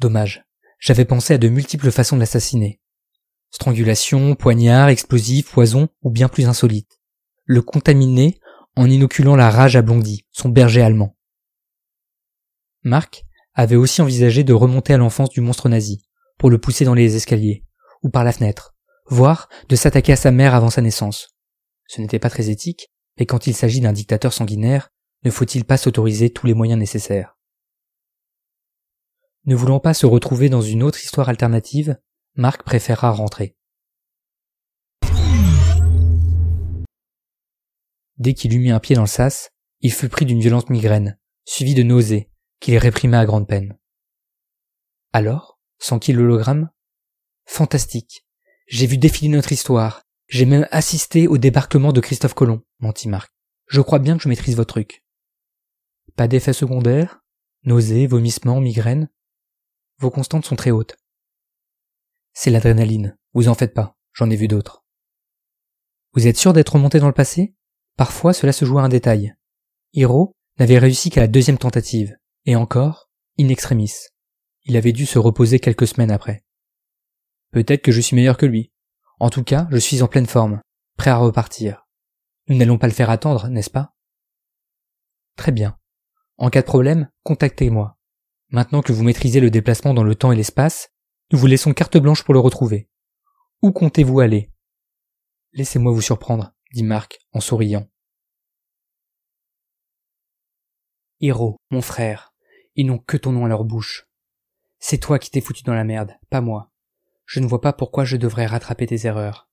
Dommage. 0.00 0.44
J'avais 0.80 1.04
pensé 1.04 1.34
à 1.34 1.38
de 1.38 1.48
multiples 1.48 1.92
façons 1.92 2.16
de 2.16 2.20
l'assassiner. 2.20 2.80
Strangulation, 3.50 4.34
poignard, 4.34 4.88
explosif, 4.88 5.52
poison 5.52 5.88
ou 6.02 6.10
bien 6.10 6.28
plus 6.28 6.48
insolite. 6.48 7.00
Le 7.44 7.62
contaminer 7.62 8.40
en 8.76 8.90
inoculant 8.90 9.36
la 9.36 9.50
rage 9.50 9.76
à 9.76 9.82
Blondie, 9.82 10.26
son 10.30 10.48
berger 10.48 10.82
allemand. 10.82 11.16
Marc 12.82 13.24
avait 13.54 13.76
aussi 13.76 14.02
envisagé 14.02 14.44
de 14.44 14.52
remonter 14.52 14.92
à 14.92 14.98
l'enfance 14.98 15.30
du 15.30 15.40
monstre 15.40 15.68
nazi, 15.68 16.04
pour 16.38 16.50
le 16.50 16.58
pousser 16.58 16.84
dans 16.84 16.94
les 16.94 17.16
escaliers, 17.16 17.64
ou 18.02 18.10
par 18.10 18.24
la 18.24 18.32
fenêtre, 18.32 18.74
voire 19.06 19.48
de 19.68 19.76
s'attaquer 19.76 20.12
à 20.12 20.16
sa 20.16 20.30
mère 20.30 20.54
avant 20.54 20.70
sa 20.70 20.82
naissance. 20.82 21.36
Ce 21.86 22.00
n'était 22.00 22.18
pas 22.18 22.30
très 22.30 22.50
éthique, 22.50 22.90
mais 23.18 23.26
quand 23.26 23.46
il 23.46 23.54
s'agit 23.54 23.80
d'un 23.80 23.92
dictateur 23.92 24.32
sanguinaire, 24.32 24.90
ne 25.24 25.30
faut-il 25.30 25.64
pas 25.64 25.76
s'autoriser 25.76 26.30
tous 26.30 26.46
les 26.46 26.54
moyens 26.54 26.78
nécessaires? 26.78 27.38
Ne 29.46 29.54
voulant 29.54 29.80
pas 29.80 29.94
se 29.94 30.06
retrouver 30.06 30.48
dans 30.48 30.62
une 30.62 30.82
autre 30.82 31.02
histoire 31.02 31.28
alternative, 31.28 31.96
Marc 32.34 32.64
préféra 32.64 33.10
rentrer. 33.10 33.56
Dès 38.18 38.34
qu'il 38.34 38.54
eut 38.54 38.58
mis 38.58 38.70
un 38.70 38.80
pied 38.80 38.94
dans 38.94 39.02
le 39.02 39.08
sas, 39.08 39.50
il 39.80 39.92
fut 39.92 40.08
pris 40.08 40.24
d'une 40.24 40.40
violente 40.40 40.70
migraine, 40.70 41.18
suivie 41.44 41.74
de 41.74 41.82
nausées, 41.82 42.30
qu'il 42.60 42.78
réprimait 42.78 43.16
à 43.16 43.26
grande 43.26 43.48
peine. 43.48 43.76
Alors, 45.12 45.58
sans-il 45.78 46.16
l'hologramme? 46.16 46.70
Fantastique. 47.44 48.26
J'ai 48.66 48.86
vu 48.86 48.98
défiler 48.98 49.28
notre 49.28 49.52
histoire. 49.52 50.02
J'ai 50.28 50.46
même 50.46 50.66
assisté 50.70 51.28
au 51.28 51.36
débarquement 51.36 51.92
de 51.92 52.00
Christophe 52.00 52.34
Colomb, 52.34 52.62
mentit 52.78 53.08
Marc. 53.08 53.32
Je 53.66 53.80
crois 53.80 53.98
bien 53.98 54.16
que 54.16 54.22
je 54.22 54.28
maîtrise 54.28 54.56
votre 54.56 54.74
truc. 54.74 55.04
Pas 56.16 56.28
d'effets 56.28 56.52
secondaires? 56.52 57.20
Nausées, 57.64 58.06
vomissements, 58.06 58.60
migraines? 58.60 59.10
Vos 59.98 60.10
constantes 60.10 60.46
sont 60.46 60.56
très 60.56 60.70
hautes. 60.70 60.96
C'est 62.32 62.50
l'adrénaline, 62.50 63.16
vous 63.32 63.48
en 63.48 63.54
faites 63.54 63.74
pas, 63.74 63.96
j'en 64.12 64.30
ai 64.30 64.36
vu 64.36 64.48
d'autres. 64.48 64.84
Vous 66.14 66.26
êtes 66.26 66.36
sûr 66.36 66.52
d'être 66.52 66.74
remonté 66.74 66.98
dans 66.98 67.06
le 67.06 67.12
passé? 67.12 67.54
Parfois 67.96 68.32
cela 68.32 68.52
se 68.52 68.64
joue 68.64 68.78
à 68.78 68.82
un 68.82 68.88
détail. 68.88 69.34
Hiro 69.92 70.32
n'avait 70.58 70.78
réussi 70.78 71.10
qu'à 71.10 71.20
la 71.20 71.28
deuxième 71.28 71.58
tentative, 71.58 72.16
et 72.44 72.56
encore, 72.56 73.08
in 73.38 73.48
extremis. 73.48 73.92
Il 74.64 74.76
avait 74.76 74.92
dû 74.92 75.06
se 75.06 75.18
reposer 75.18 75.60
quelques 75.60 75.86
semaines 75.86 76.10
après. 76.10 76.44
Peut-être 77.50 77.82
que 77.82 77.92
je 77.92 78.00
suis 78.00 78.16
meilleur 78.16 78.36
que 78.36 78.46
lui. 78.46 78.72
En 79.20 79.30
tout 79.30 79.44
cas, 79.44 79.68
je 79.70 79.76
suis 79.76 80.02
en 80.02 80.08
pleine 80.08 80.26
forme, 80.26 80.60
prêt 80.96 81.10
à 81.10 81.16
repartir. 81.16 81.86
Nous 82.48 82.56
n'allons 82.56 82.78
pas 82.78 82.88
le 82.88 82.92
faire 82.92 83.10
attendre, 83.10 83.48
n'est-ce 83.48 83.70
pas? 83.70 83.94
Très 85.36 85.52
bien. 85.52 85.78
En 86.36 86.50
cas 86.50 86.62
de 86.62 86.66
problème, 86.66 87.08
contactez-moi. 87.22 87.96
Maintenant 88.48 88.82
que 88.82 88.92
vous 88.92 89.04
maîtrisez 89.04 89.40
le 89.40 89.50
déplacement 89.50 89.94
dans 89.94 90.04
le 90.04 90.14
temps 90.14 90.32
et 90.32 90.36
l'espace, 90.36 90.90
nous 91.32 91.38
vous 91.38 91.46
laissons 91.46 91.72
carte 91.72 91.96
blanche 91.96 92.24
pour 92.24 92.34
le 92.34 92.40
retrouver. 92.40 92.88
Où 93.62 93.72
comptez-vous 93.72 94.20
aller? 94.20 94.50
Laissez-moi 95.52 95.92
vous 95.92 96.02
surprendre, 96.02 96.53
dit 96.74 96.82
Marc 96.82 97.20
en 97.32 97.40
souriant. 97.40 97.88
Héros, 101.20 101.56
mon 101.70 101.80
frère, 101.80 102.34
ils 102.74 102.84
n'ont 102.84 102.98
que 102.98 103.16
ton 103.16 103.30
nom 103.30 103.44
à 103.44 103.48
leur 103.48 103.64
bouche. 103.64 104.08
C'est 104.80 104.98
toi 104.98 105.20
qui 105.20 105.30
t'es 105.30 105.40
foutu 105.40 105.62
dans 105.62 105.72
la 105.72 105.84
merde, 105.84 106.18
pas 106.30 106.40
moi. 106.40 106.72
Je 107.26 107.38
ne 107.38 107.46
vois 107.46 107.60
pas 107.60 107.72
pourquoi 107.72 108.04
je 108.04 108.16
devrais 108.16 108.46
rattraper 108.46 108.86
tes 108.86 109.06
erreurs. 109.06 109.48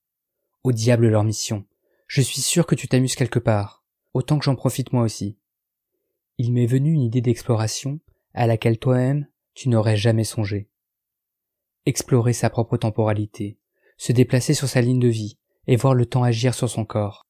Au 0.64 0.72
diable 0.72 1.08
leur 1.08 1.24
mission. 1.24 1.66
Je 2.08 2.22
suis 2.22 2.42
sûr 2.42 2.66
que 2.66 2.76
tu 2.76 2.88
t'amuses 2.88 3.16
quelque 3.16 3.40
part. 3.40 3.86
Autant 4.14 4.40
que 4.40 4.46
j'en 4.46 4.56
profite 4.56 4.92
moi 4.92 5.04
aussi. 5.04 5.38
Il 6.40 6.52
m'est 6.52 6.66
venu 6.66 6.92
une 6.92 7.04
idée 7.04 7.22
d'exploration 7.22 8.00
à 8.34 8.48
laquelle 8.48 8.80
toi-même 8.80 9.28
tu 9.54 9.70
n'aurais 9.70 9.96
jamais 9.96 10.24
songé. 10.24 10.70
Explorer 11.86 12.34
sa 12.34 12.50
propre 12.50 12.78
temporalité, 12.78 13.60
se 13.98 14.12
déplacer 14.12 14.56
sur 14.56 14.68
sa 14.68 14.82
ligne 14.82 15.00
de 15.00 15.08
vie 15.08 15.38
et 15.68 15.76
voir 15.76 15.94
le 15.94 16.06
temps 16.06 16.24
agir 16.24 16.54
sur 16.54 16.70
son 16.70 16.86
corps. 16.86 17.28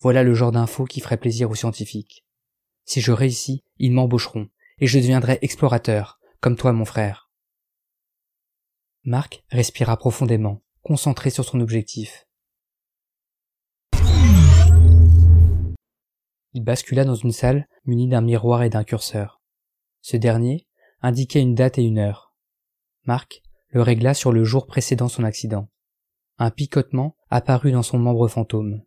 Voilà 0.00 0.22
le 0.22 0.34
genre 0.34 0.52
d'infos 0.52 0.84
qui 0.84 1.00
ferait 1.00 1.16
plaisir 1.16 1.50
aux 1.50 1.54
scientifiques. 1.54 2.24
Si 2.84 3.00
je 3.00 3.12
réussis, 3.12 3.64
ils 3.78 3.92
m'embaucheront, 3.92 4.48
et 4.78 4.86
je 4.86 4.98
deviendrai 4.98 5.38
explorateur, 5.42 6.18
comme 6.40 6.56
toi 6.56 6.72
mon 6.72 6.84
frère. 6.84 7.30
Marc 9.04 9.44
respira 9.50 9.96
profondément, 9.96 10.62
concentré 10.82 11.30
sur 11.30 11.44
son 11.44 11.60
objectif. 11.60 12.26
Il 16.54 16.62
bascula 16.64 17.04
dans 17.04 17.14
une 17.14 17.32
salle 17.32 17.66
munie 17.84 18.08
d'un 18.08 18.20
miroir 18.20 18.62
et 18.62 18.70
d'un 18.70 18.84
curseur. 18.84 19.40
Ce 20.02 20.16
dernier 20.16 20.66
indiquait 21.00 21.40
une 21.40 21.54
date 21.54 21.78
et 21.78 21.82
une 21.82 21.98
heure. 21.98 22.34
Marc 23.04 23.42
le 23.72 23.80
régla 23.80 24.12
sur 24.12 24.32
le 24.32 24.44
jour 24.44 24.66
précédant 24.66 25.08
son 25.08 25.24
accident. 25.24 25.68
Un 26.42 26.50
picotement 26.50 27.16
apparut 27.30 27.70
dans 27.70 27.84
son 27.84 28.00
membre 28.00 28.26
fantôme. 28.26 28.82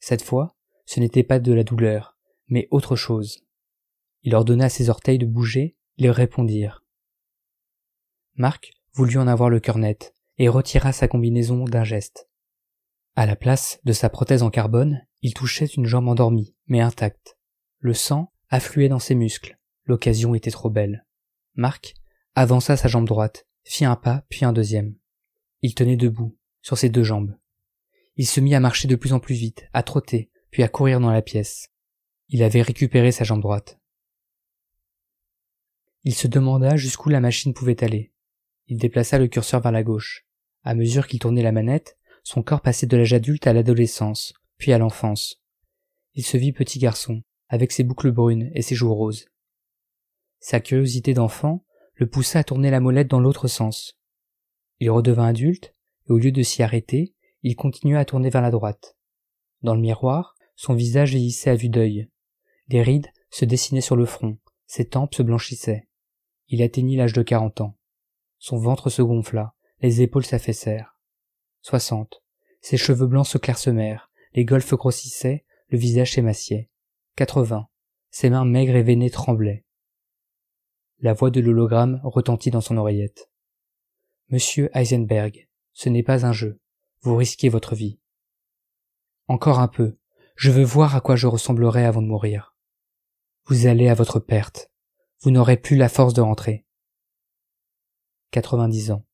Cette 0.00 0.20
fois, 0.20 0.54
ce 0.84 1.00
n'était 1.00 1.22
pas 1.22 1.38
de 1.38 1.50
la 1.50 1.64
douleur, 1.64 2.18
mais 2.48 2.68
autre 2.70 2.94
chose. 2.94 3.46
Il 4.20 4.34
ordonna 4.34 4.66
à 4.66 4.68
ses 4.68 4.90
orteils 4.90 5.16
de 5.16 5.24
bouger, 5.24 5.78
ils 5.96 6.10
répondirent. 6.10 6.84
Marc 8.34 8.72
voulut 8.92 9.16
en 9.16 9.28
avoir 9.28 9.48
le 9.48 9.60
cœur 9.60 9.78
net, 9.78 10.14
et 10.36 10.50
retira 10.50 10.92
sa 10.92 11.08
combinaison 11.08 11.64
d'un 11.64 11.84
geste. 11.84 12.28
À 13.16 13.24
la 13.24 13.34
place 13.34 13.80
de 13.84 13.94
sa 13.94 14.10
prothèse 14.10 14.42
en 14.42 14.50
carbone, 14.50 15.00
il 15.22 15.32
touchait 15.32 15.64
une 15.64 15.86
jambe 15.86 16.08
endormie, 16.08 16.54
mais 16.66 16.82
intacte. 16.82 17.38
Le 17.78 17.94
sang 17.94 18.30
affluait 18.50 18.90
dans 18.90 18.98
ses 18.98 19.14
muscles. 19.14 19.58
L'occasion 19.86 20.34
était 20.34 20.50
trop 20.50 20.68
belle. 20.68 21.06
Marc 21.54 21.94
avança 22.34 22.76
sa 22.76 22.88
jambe 22.88 23.06
droite, 23.06 23.46
fit 23.64 23.86
un 23.86 23.96
pas, 23.96 24.26
puis 24.28 24.44
un 24.44 24.52
deuxième. 24.52 24.96
Il 25.62 25.74
tenait 25.74 25.96
debout, 25.96 26.36
sur 26.62 26.78
ses 26.78 26.88
deux 26.88 27.04
jambes. 27.04 27.36
Il 28.16 28.26
se 28.26 28.40
mit 28.40 28.54
à 28.54 28.60
marcher 28.60 28.88
de 28.88 28.96
plus 28.96 29.12
en 29.12 29.20
plus 29.20 29.34
vite, 29.34 29.64
à 29.72 29.82
trotter, 29.82 30.30
puis 30.50 30.62
à 30.62 30.68
courir 30.68 31.00
dans 31.00 31.10
la 31.10 31.22
pièce. 31.22 31.70
Il 32.28 32.42
avait 32.42 32.62
récupéré 32.62 33.12
sa 33.12 33.24
jambe 33.24 33.40
droite. 33.40 33.80
Il 36.04 36.14
se 36.14 36.26
demanda 36.26 36.76
jusqu'où 36.76 37.08
la 37.08 37.20
machine 37.20 37.54
pouvait 37.54 37.82
aller. 37.84 38.12
Il 38.66 38.78
déplaça 38.78 39.18
le 39.18 39.28
curseur 39.28 39.60
vers 39.60 39.72
la 39.72 39.82
gauche. 39.82 40.26
À 40.62 40.74
mesure 40.74 41.06
qu'il 41.06 41.18
tournait 41.18 41.42
la 41.42 41.52
manette, 41.52 41.98
son 42.22 42.42
corps 42.42 42.60
passait 42.60 42.86
de 42.86 42.96
l'âge 42.96 43.12
adulte 43.12 43.46
à 43.46 43.52
l'adolescence, 43.52 44.32
puis 44.58 44.72
à 44.72 44.78
l'enfance. 44.78 45.42
Il 46.14 46.24
se 46.24 46.36
vit 46.36 46.52
petit 46.52 46.78
garçon, 46.78 47.22
avec 47.48 47.72
ses 47.72 47.84
boucles 47.84 48.12
brunes 48.12 48.50
et 48.54 48.62
ses 48.62 48.74
joues 48.74 48.94
roses. 48.94 49.26
Sa 50.38 50.60
curiosité 50.60 51.14
d'enfant 51.14 51.64
le 51.94 52.08
poussa 52.08 52.38
à 52.38 52.44
tourner 52.44 52.70
la 52.70 52.80
molette 52.80 53.08
dans 53.08 53.20
l'autre 53.20 53.48
sens. 53.48 53.98
Il 54.78 54.90
redevint 54.90 55.26
adulte, 55.26 55.74
au 56.10 56.18
lieu 56.18 56.32
de 56.32 56.42
s'y 56.42 56.62
arrêter, 56.62 57.14
il 57.42 57.56
continua 57.56 58.00
à 58.00 58.04
tourner 58.04 58.30
vers 58.30 58.42
la 58.42 58.50
droite. 58.50 58.96
Dans 59.62 59.74
le 59.74 59.80
miroir, 59.80 60.34
son 60.56 60.74
visage 60.74 61.10
vieillissait 61.10 61.50
à 61.50 61.54
vue 61.54 61.68
d'œil. 61.68 62.10
Des 62.68 62.82
rides 62.82 63.08
se 63.30 63.44
dessinaient 63.44 63.80
sur 63.80 63.96
le 63.96 64.06
front, 64.06 64.38
ses 64.66 64.86
tempes 64.86 65.14
se 65.14 65.22
blanchissaient. 65.22 65.88
Il 66.48 66.62
atteignit 66.62 66.96
l'âge 66.96 67.12
de 67.12 67.22
quarante 67.22 67.60
ans. 67.60 67.76
Son 68.38 68.58
ventre 68.58 68.90
se 68.90 69.02
gonfla, 69.02 69.54
les 69.80 70.02
épaules 70.02 70.26
s'affaissèrent. 70.26 70.98
Soixante. 71.62 72.22
Ses 72.60 72.76
cheveux 72.76 73.06
blancs 73.06 73.26
se 73.26 73.38
clairsemèrent, 73.38 74.10
les 74.34 74.44
golfes 74.44 74.74
grossissaient, 74.74 75.44
le 75.68 75.78
visage 75.78 76.12
s'émaciait. 76.12 76.70
Quatre-vingts. 77.16 77.68
Ses 78.10 78.30
mains 78.30 78.44
maigres 78.44 78.76
et 78.76 78.82
veinées 78.82 79.10
tremblaient. 79.10 79.64
La 80.98 81.12
voix 81.12 81.30
de 81.30 81.40
l'hologramme 81.40 82.00
retentit 82.02 82.50
dans 82.50 82.60
son 82.60 82.76
oreillette. 82.76 83.30
Monsieur 84.28 84.70
Heisenberg, 84.74 85.48
ce 85.80 85.88
n'est 85.88 86.02
pas 86.02 86.26
un 86.26 86.32
jeu. 86.32 86.60
Vous 87.00 87.16
risquez 87.16 87.48
votre 87.48 87.74
vie. 87.74 87.98
Encore 89.28 89.60
un 89.60 89.68
peu. 89.68 89.96
Je 90.36 90.50
veux 90.50 90.62
voir 90.62 90.94
à 90.94 91.00
quoi 91.00 91.16
je 91.16 91.26
ressemblerai 91.26 91.86
avant 91.86 92.02
de 92.02 92.06
mourir. 92.06 92.54
Vous 93.46 93.66
allez 93.66 93.88
à 93.88 93.94
votre 93.94 94.20
perte. 94.20 94.70
Vous 95.22 95.30
n'aurez 95.30 95.56
plus 95.56 95.76
la 95.76 95.88
force 95.88 96.12
de 96.12 96.20
rentrer. 96.20 96.66
90 98.32 98.90
ans. 98.90 99.06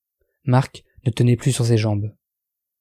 Marc 0.43 0.83
ne 1.05 1.13
tenait 1.13 1.37
plus 1.37 1.53
sur 1.53 1.65
ses 1.65 1.79
jambes. 1.79 2.13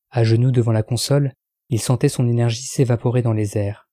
À 0.10 0.24
genoux 0.24 0.51
devant 0.51 0.72
la 0.72 0.82
console, 0.82 1.36
il 1.70 1.80
sentait 1.80 2.10
son 2.10 2.27
énergie 2.27 2.63
s'évaporer 2.63 3.22
dans 3.22 3.34
les 3.34 3.56
airs. 3.56 3.88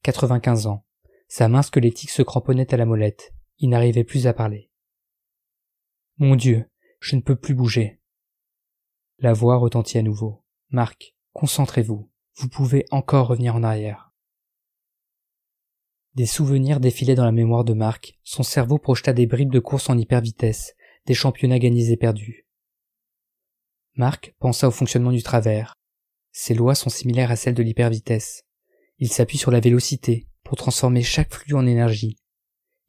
95 0.00 0.66
ans. 0.66 0.86
Sa 1.28 1.48
main 1.48 1.60
squelettique 1.60 2.08
se 2.08 2.22
cramponnait 2.22 2.72
à 2.72 2.78
la 2.78 2.86
molette. 2.86 3.34
Il 3.58 3.68
n'arrivait 3.68 4.04
plus 4.04 4.26
à 4.28 4.32
parler. 4.32 4.70
Mon 6.16 6.36
Dieu, 6.36 6.70
je 7.00 7.16
ne 7.16 7.20
peux 7.20 7.36
plus 7.36 7.54
bouger. 7.54 8.00
La 9.18 9.32
voix 9.32 9.56
retentit 9.56 9.96
à 9.96 10.02
nouveau. 10.02 10.44
Marc, 10.68 11.14
concentrez-vous. 11.32 12.10
Vous 12.34 12.48
pouvez 12.48 12.84
encore 12.90 13.28
revenir 13.28 13.56
en 13.56 13.62
arrière. 13.62 14.12
Des 16.14 16.26
souvenirs 16.26 16.80
défilaient 16.80 17.14
dans 17.14 17.24
la 17.24 17.32
mémoire 17.32 17.64
de 17.64 17.72
Marc. 17.72 18.18
Son 18.24 18.42
cerveau 18.42 18.78
projeta 18.78 19.14
des 19.14 19.26
bribes 19.26 19.52
de 19.52 19.58
course 19.58 19.88
en 19.88 19.96
hyper 19.96 20.20
vitesse 20.20 20.74
des 21.06 21.14
championnats 21.14 21.58
gagnés 21.58 21.92
et 21.92 21.96
perdus. 21.96 22.46
Marc 23.94 24.34
pensa 24.38 24.68
au 24.68 24.70
fonctionnement 24.70 25.12
du 25.12 25.22
travers. 25.22 25.74
Ces 26.32 26.52
lois 26.52 26.74
sont 26.74 26.90
similaires 26.90 27.30
à 27.30 27.36
celles 27.36 27.54
de 27.54 27.62
l'hypervitesse. 27.62 28.42
Il 28.98 29.10
s'appuie 29.10 29.38
sur 29.38 29.50
la 29.50 29.60
vélocité 29.60 30.26
pour 30.42 30.58
transformer 30.58 31.02
chaque 31.02 31.32
flux 31.32 31.54
en 31.54 31.66
énergie. 31.66 32.18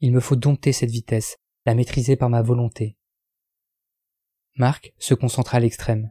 Il 0.00 0.12
me 0.12 0.20
faut 0.20 0.36
dompter 0.36 0.72
cette 0.72 0.90
vitesse, 0.90 1.38
la 1.64 1.74
maîtriser 1.74 2.16
par 2.16 2.28
ma 2.28 2.42
volonté. 2.42 2.98
Marc 4.56 4.92
se 4.98 5.14
concentra 5.14 5.58
à 5.58 5.60
l'extrême 5.60 6.10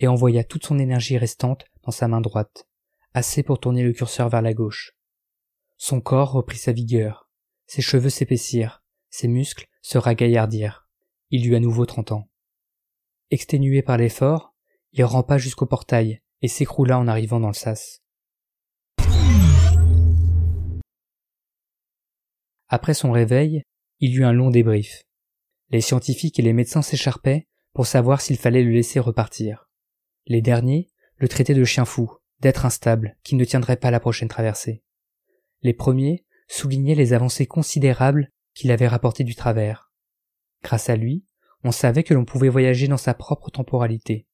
et 0.00 0.08
envoya 0.08 0.44
toute 0.44 0.66
son 0.66 0.78
énergie 0.78 1.18
restante 1.18 1.64
dans 1.82 1.90
sa 1.90 2.08
main 2.08 2.20
droite, 2.20 2.68
assez 3.14 3.42
pour 3.42 3.60
tourner 3.60 3.82
le 3.82 3.92
curseur 3.92 4.28
vers 4.28 4.42
la 4.42 4.54
gauche. 4.54 4.92
Son 5.76 6.00
corps 6.00 6.32
reprit 6.32 6.58
sa 6.58 6.72
vigueur, 6.72 7.30
ses 7.66 7.82
cheveux 7.82 8.10
s'épaissirent, 8.10 8.82
ses 9.10 9.28
muscles 9.28 9.66
se 9.82 9.98
ragaillardirent. 9.98 10.88
Il 11.30 11.46
eut 11.46 11.54
à 11.54 11.60
nouveau 11.60 11.86
trente 11.86 12.12
ans. 12.12 12.28
Exténué 13.30 13.82
par 13.82 13.98
l'effort, 13.98 14.54
il 14.92 15.04
rampa 15.04 15.38
jusqu'au 15.38 15.66
portail 15.66 16.22
et 16.40 16.48
s'écroula 16.48 16.98
en 16.98 17.08
arrivant 17.08 17.40
dans 17.40 17.48
le 17.48 17.54
sas. 17.54 18.02
Après 22.68 22.94
son 22.94 23.12
réveil, 23.12 23.62
il 24.00 24.16
eut 24.16 24.24
un 24.24 24.32
long 24.32 24.50
débrief. 24.50 25.02
Les 25.70 25.80
scientifiques 25.80 26.38
et 26.38 26.42
les 26.42 26.52
médecins 26.52 26.82
s'écharpaient 26.82 27.46
pour 27.72 27.86
savoir 27.86 28.20
s'il 28.20 28.38
fallait 28.38 28.62
le 28.62 28.72
laisser 28.72 29.00
repartir. 29.00 29.67
Les 30.28 30.42
derniers 30.42 30.90
le 31.16 31.26
traitaient 31.26 31.54
de 31.54 31.64
chien 31.64 31.86
fou, 31.86 32.12
d'être 32.40 32.66
instable, 32.66 33.16
qui 33.24 33.34
ne 33.34 33.44
tiendrait 33.44 33.78
pas 33.78 33.90
la 33.90 33.98
prochaine 33.98 34.28
traversée. 34.28 34.84
Les 35.62 35.72
premiers 35.72 36.26
soulignaient 36.48 36.94
les 36.94 37.14
avancées 37.14 37.46
considérables 37.46 38.30
qu'il 38.54 38.70
avait 38.70 38.86
rapportées 38.86 39.24
du 39.24 39.34
travers. 39.34 39.90
Grâce 40.62 40.90
à 40.90 40.96
lui, 40.96 41.24
on 41.64 41.72
savait 41.72 42.04
que 42.04 42.12
l'on 42.12 42.26
pouvait 42.26 42.50
voyager 42.50 42.88
dans 42.88 42.98
sa 42.98 43.14
propre 43.14 43.50
temporalité. 43.50 44.28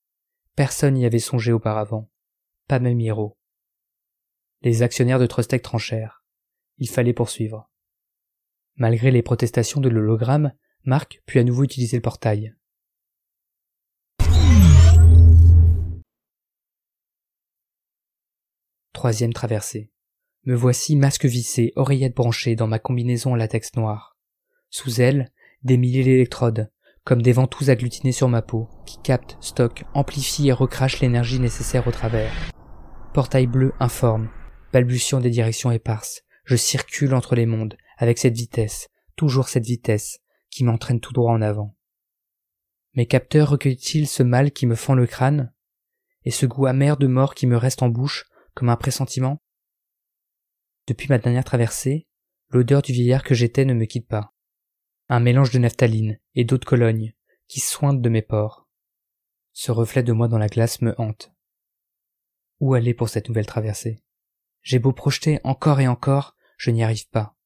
Personne 0.56 0.94
n'y 0.94 1.06
avait 1.06 1.20
songé 1.20 1.52
auparavant. 1.52 2.10
Pas 2.66 2.80
même 2.80 3.00
Hiro. 3.00 3.38
Les 4.62 4.82
actionnaires 4.82 5.20
de 5.20 5.26
Trustec 5.26 5.62
tranchèrent. 5.62 6.24
Il 6.78 6.88
fallait 6.88 7.12
poursuivre. 7.12 7.70
Malgré 8.74 9.12
les 9.12 9.22
protestations 9.22 9.80
de 9.80 9.88
l'hologramme, 9.88 10.52
Marc 10.82 11.22
put 11.24 11.38
à 11.38 11.44
nouveau 11.44 11.62
utiliser 11.62 11.96
le 11.96 12.02
portail. 12.02 12.54
Troisième 19.04 19.34
traversée. 19.34 19.90
Me 20.46 20.54
voici 20.54 20.96
masque 20.96 21.26
vissé, 21.26 21.74
oreillette 21.76 22.16
branchée 22.16 22.56
dans 22.56 22.66
ma 22.66 22.78
combinaison 22.78 23.34
latex 23.34 23.76
noir. 23.76 24.16
Sous 24.70 24.98
elle, 24.98 25.30
des 25.62 25.76
milliers 25.76 26.04
d'électrodes, 26.04 26.70
comme 27.04 27.20
des 27.20 27.34
ventouses 27.34 27.68
agglutinées 27.68 28.12
sur 28.12 28.30
ma 28.30 28.40
peau, 28.40 28.66
qui 28.86 28.96
captent, 29.02 29.36
stockent, 29.40 29.84
amplifient 29.92 30.48
et 30.48 30.52
recrachent 30.52 31.00
l'énergie 31.00 31.38
nécessaire 31.38 31.86
au 31.86 31.90
travers. 31.90 32.32
Portail 33.12 33.46
bleu 33.46 33.74
informe, 33.78 34.30
balbutiant 34.72 35.20
des 35.20 35.28
directions 35.28 35.70
éparses, 35.70 36.22
je 36.46 36.56
circule 36.56 37.12
entre 37.12 37.34
les 37.34 37.44
mondes, 37.44 37.76
avec 37.98 38.16
cette 38.16 38.38
vitesse, 38.38 38.88
toujours 39.16 39.50
cette 39.50 39.66
vitesse, 39.66 40.20
qui 40.48 40.64
m'entraîne 40.64 41.00
tout 41.00 41.12
droit 41.12 41.34
en 41.34 41.42
avant. 41.42 41.76
Mes 42.94 43.04
capteurs 43.04 43.50
recueillent-ils 43.50 44.08
ce 44.08 44.22
mal 44.22 44.50
qui 44.50 44.64
me 44.64 44.74
fend 44.74 44.94
le 44.94 45.06
crâne? 45.06 45.52
Et 46.24 46.30
ce 46.30 46.46
goût 46.46 46.64
amer 46.64 46.96
de 46.96 47.06
mort 47.06 47.34
qui 47.34 47.46
me 47.46 47.58
reste 47.58 47.82
en 47.82 47.90
bouche, 47.90 48.24
comme 48.54 48.68
un 48.68 48.76
pressentiment 48.76 49.42
Depuis 50.86 51.08
ma 51.08 51.18
dernière 51.18 51.44
traversée, 51.44 52.06
l'odeur 52.50 52.82
du 52.82 52.92
vieillard 52.92 53.22
que 53.22 53.34
j'étais 53.34 53.64
ne 53.64 53.74
me 53.74 53.84
quitte 53.84 54.08
pas. 54.08 54.34
Un 55.08 55.20
mélange 55.20 55.50
de 55.50 55.58
naphtaline 55.58 56.18
et 56.34 56.44
d'eau 56.44 56.58
de 56.58 56.64
Cologne 56.64 57.14
qui 57.46 57.60
sointe 57.60 58.00
de 58.00 58.08
mes 58.08 58.22
pores. 58.22 58.68
Ce 59.52 59.70
reflet 59.70 60.02
de 60.02 60.12
moi 60.12 60.28
dans 60.28 60.38
la 60.38 60.48
glace 60.48 60.80
me 60.80 60.98
hante. 61.00 61.32
Où 62.60 62.74
aller 62.74 62.94
pour 62.94 63.08
cette 63.08 63.28
nouvelle 63.28 63.46
traversée? 63.46 64.02
J'ai 64.62 64.78
beau 64.78 64.92
projeter 64.92 65.40
encore 65.44 65.80
et 65.80 65.88
encore, 65.88 66.36
je 66.56 66.70
n'y 66.70 66.82
arrive 66.82 67.08
pas. 67.10 67.36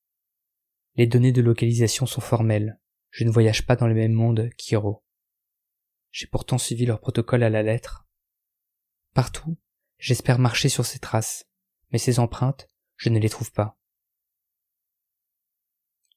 Les 0.95 1.07
données 1.07 1.33
de 1.33 1.43
localisation 1.43 2.07
sont 2.07 2.21
formelles. 2.21 2.81
Je 3.11 3.25
ne 3.25 3.31
voyage 3.31 3.67
pas 3.67 3.77
dans 3.77 3.88
le 3.88 3.95
même 3.95 4.12
monde 4.12 4.50
qu'Hiro. 4.57 5.05
J'ai 6.11 6.27
pourtant 6.27 6.59
suivi 6.59 6.87
leur 6.87 7.00
protocole 7.00 7.43
à 7.43 7.50
la 7.50 7.62
lettre. 7.62 8.07
Partout, 9.15 9.59
j'espère 9.99 10.38
marcher 10.38 10.69
sur 10.69 10.87
ces 10.87 10.99
traces, 10.99 11.45
mais 11.90 11.99
ces 11.99 12.19
empreintes, 12.19 12.69
je 12.97 13.09
ne 13.09 13.19
les 13.19 13.28
trouve 13.28 13.52
pas. 13.52 13.78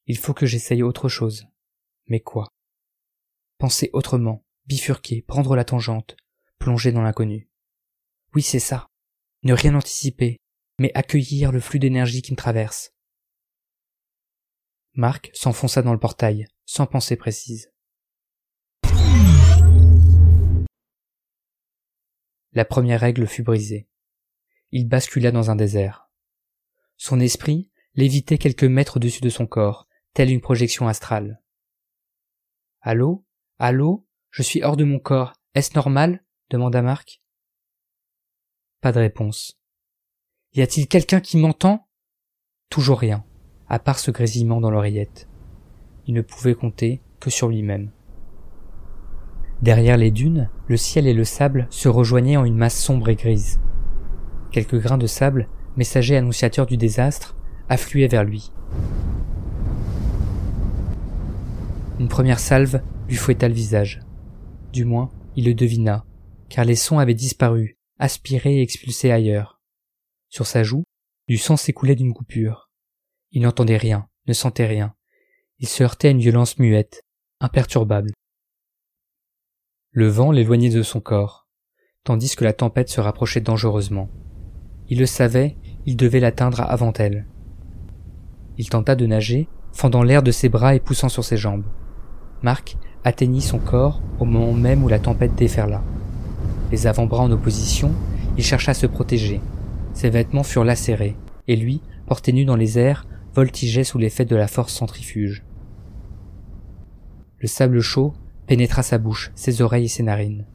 Il 0.06 0.18
faut 0.18 0.34
que 0.34 0.46
j'essaye 0.46 0.82
autre 0.82 1.08
chose. 1.08 1.46
Mais 2.06 2.20
quoi? 2.20 2.48
Penser 3.58 3.90
autrement, 3.92 4.44
bifurquer, 4.66 5.22
prendre 5.22 5.54
la 5.54 5.64
tangente, 5.64 6.16
plonger 6.58 6.92
dans 6.92 7.02
l'inconnu. 7.02 7.48
Oui, 8.34 8.42
c'est 8.42 8.58
ça. 8.58 8.88
Ne 9.42 9.54
rien 9.54 9.74
anticiper, 9.74 10.38
mais 10.78 10.90
accueillir 10.94 11.52
le 11.52 11.60
flux 11.60 11.78
d'énergie 11.78 12.22
qui 12.22 12.32
me 12.32 12.36
traverse. 12.36 12.92
Marc 14.94 15.30
s'enfonça 15.32 15.82
dans 15.82 15.92
le 15.92 15.98
portail, 15.98 16.46
sans 16.66 16.86
pensée 16.86 17.16
précise. 17.16 17.71
La 22.52 22.64
première 22.64 23.00
règle 23.00 23.26
fut 23.26 23.42
brisée. 23.42 23.88
Il 24.70 24.88
bascula 24.88 25.30
dans 25.30 25.50
un 25.50 25.56
désert. 25.56 26.10
Son 26.96 27.20
esprit 27.20 27.70
lévitait 27.94 28.38
quelques 28.38 28.64
mètres 28.64 28.96
au-dessus 28.96 29.20
de 29.20 29.28
son 29.28 29.46
corps, 29.46 29.86
telle 30.14 30.30
une 30.30 30.40
projection 30.40 30.88
astrale. 30.88 31.42
Allô? 32.80 33.24
Allô? 33.58 34.06
Je 34.30 34.42
suis 34.42 34.62
hors 34.62 34.76
de 34.76 34.84
mon 34.84 34.98
corps. 34.98 35.34
Est-ce 35.54 35.74
normal? 35.74 36.24
demanda 36.50 36.82
Marc. 36.82 37.22
Pas 38.80 38.92
de 38.92 38.98
réponse. 38.98 39.58
Y 40.54 40.62
a-t-il 40.62 40.88
quelqu'un 40.88 41.20
qui 41.20 41.36
m'entend? 41.36 41.88
Toujours 42.68 42.98
rien, 42.98 43.24
à 43.68 43.78
part 43.78 43.98
ce 43.98 44.10
grésillement 44.10 44.60
dans 44.60 44.70
l'oreillette 44.70 45.28
il 46.06 46.14
ne 46.14 46.22
pouvait 46.22 46.54
compter 46.54 47.00
que 47.20 47.30
sur 47.30 47.48
lui-même. 47.48 47.90
Derrière 49.62 49.96
les 49.96 50.10
dunes, 50.10 50.50
le 50.66 50.76
ciel 50.76 51.06
et 51.06 51.14
le 51.14 51.24
sable 51.24 51.68
se 51.70 51.88
rejoignaient 51.88 52.36
en 52.36 52.44
une 52.44 52.56
masse 52.56 52.78
sombre 52.78 53.08
et 53.08 53.14
grise. 53.14 53.60
Quelques 54.50 54.80
grains 54.80 54.98
de 54.98 55.06
sable, 55.06 55.48
messagers 55.76 56.16
annonciateurs 56.16 56.66
du 56.66 56.76
désastre, 56.76 57.36
affluaient 57.68 58.08
vers 58.08 58.24
lui. 58.24 58.52
Une 62.00 62.08
première 62.08 62.40
salve 62.40 62.82
lui 63.06 63.14
fouetta 63.14 63.46
le 63.46 63.54
visage. 63.54 64.00
Du 64.72 64.84
moins, 64.84 65.12
il 65.36 65.44
le 65.44 65.54
devina, 65.54 66.04
car 66.48 66.64
les 66.64 66.74
sons 66.74 66.98
avaient 66.98 67.14
disparu, 67.14 67.78
aspirés 68.00 68.56
et 68.56 68.62
expulsés 68.62 69.12
ailleurs. 69.12 69.60
Sur 70.28 70.46
sa 70.48 70.64
joue, 70.64 70.82
du 71.28 71.36
sang 71.38 71.56
s'écoulait 71.56 71.94
d'une 71.94 72.14
coupure. 72.14 72.68
Il 73.30 73.42
n'entendait 73.42 73.76
rien, 73.76 74.08
ne 74.26 74.32
sentait 74.32 74.66
rien, 74.66 74.94
il 75.60 75.68
se 75.68 75.84
heurtait 75.84 76.08
à 76.08 76.10
une 76.10 76.18
violence 76.18 76.58
muette, 76.58 77.02
imperturbable. 77.38 78.10
Le 79.94 80.08
vent 80.08 80.32
l'éloignait 80.32 80.70
de 80.70 80.82
son 80.82 81.00
corps, 81.00 81.46
tandis 82.02 82.34
que 82.34 82.44
la 82.44 82.54
tempête 82.54 82.88
se 82.88 83.02
rapprochait 83.02 83.42
dangereusement. 83.42 84.08
Il 84.88 84.98
le 84.98 85.04
savait, 85.04 85.58
il 85.84 85.98
devait 85.98 86.18
l'atteindre 86.18 86.62
avant 86.62 86.94
elle. 86.94 87.26
Il 88.56 88.70
tenta 88.70 88.94
de 88.94 89.04
nager, 89.04 89.50
fendant 89.74 90.02
l'air 90.02 90.22
de 90.22 90.30
ses 90.30 90.48
bras 90.48 90.74
et 90.74 90.80
poussant 90.80 91.10
sur 91.10 91.24
ses 91.24 91.36
jambes. 91.36 91.66
Marc 92.40 92.78
atteignit 93.04 93.42
son 93.42 93.58
corps 93.58 94.00
au 94.18 94.24
moment 94.24 94.54
même 94.54 94.82
où 94.82 94.88
la 94.88 94.98
tempête 94.98 95.34
déferla. 95.34 95.82
Les 96.70 96.86
avant-bras 96.86 97.24
en 97.24 97.30
opposition, 97.30 97.92
il 98.38 98.44
chercha 98.44 98.70
à 98.70 98.74
se 98.74 98.86
protéger. 98.86 99.42
Ses 99.92 100.08
vêtements 100.08 100.42
furent 100.42 100.64
lacérés, 100.64 101.16
et 101.48 101.56
lui, 101.56 101.82
porté 102.06 102.32
nu 102.32 102.46
dans 102.46 102.56
les 102.56 102.78
airs, 102.78 103.06
voltigeait 103.34 103.84
sous 103.84 103.98
l'effet 103.98 104.24
de 104.24 104.36
la 104.36 104.48
force 104.48 104.72
centrifuge. 104.72 105.44
Le 107.40 107.46
sable 107.46 107.82
chaud 107.82 108.14
pénétra 108.46 108.82
sa 108.82 108.98
bouche, 108.98 109.32
ses 109.34 109.62
oreilles 109.62 109.84
et 109.84 109.88
ses 109.88 110.02
narines. 110.02 110.46